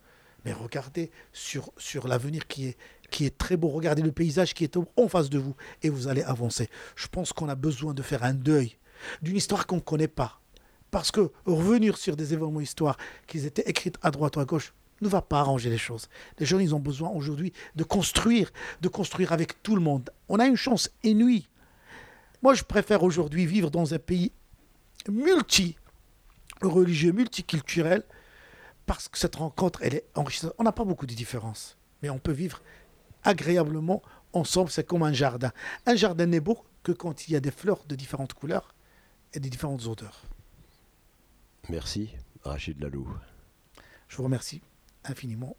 [0.46, 2.78] Mais regardez sur, sur l'avenir qui est,
[3.10, 5.56] qui est très beau, regardez le paysage qui est en face de vous.
[5.82, 6.70] Et vous allez avancer.
[6.96, 8.78] Je pense qu'on a besoin de faire un deuil
[9.22, 10.40] d'une histoire qu'on ne connaît pas.
[10.92, 14.74] Parce que revenir sur des événements histoires qui étaient écrites à droite ou à gauche
[15.02, 16.10] ne va pas arranger les choses.
[16.40, 20.10] Les gens, ils ont besoin aujourd'hui de construire, de construire avec tout le monde.
[20.30, 21.48] On a une chance inouïe.
[22.42, 24.32] Moi, je préfère aujourd'hui vivre dans un pays
[25.10, 28.04] multi-religieux, multiculturel,
[28.86, 30.54] parce que cette rencontre, elle est enrichissante.
[30.58, 32.62] On n'a pas beaucoup de différences, mais on peut vivre
[33.24, 34.02] agréablement
[34.34, 34.72] ensemble.
[34.72, 35.52] C'est comme un jardin.
[35.86, 38.74] Un jardin n'est beau que quand il y a des fleurs de différentes couleurs
[39.34, 40.24] et de différentes odeurs.
[41.70, 42.10] Merci,
[42.44, 43.08] Rachid Lalou.
[44.08, 44.62] Je vous remercie
[45.04, 45.56] infiniment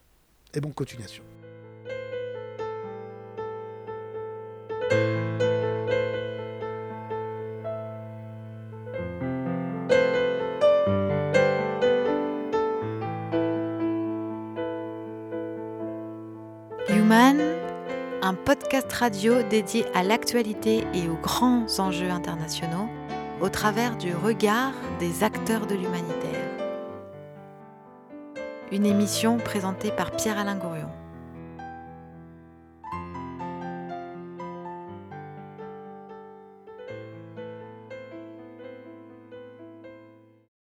[0.54, 1.22] et bonne continuation.
[16.88, 17.38] Human,
[18.22, 22.88] un podcast radio dédié à l'actualité et aux grands enjeux internationaux
[23.40, 26.50] au travers du regard des acteurs de l'humanitaire.
[28.72, 30.90] Une émission présentée par Pierre-Alain Gourion.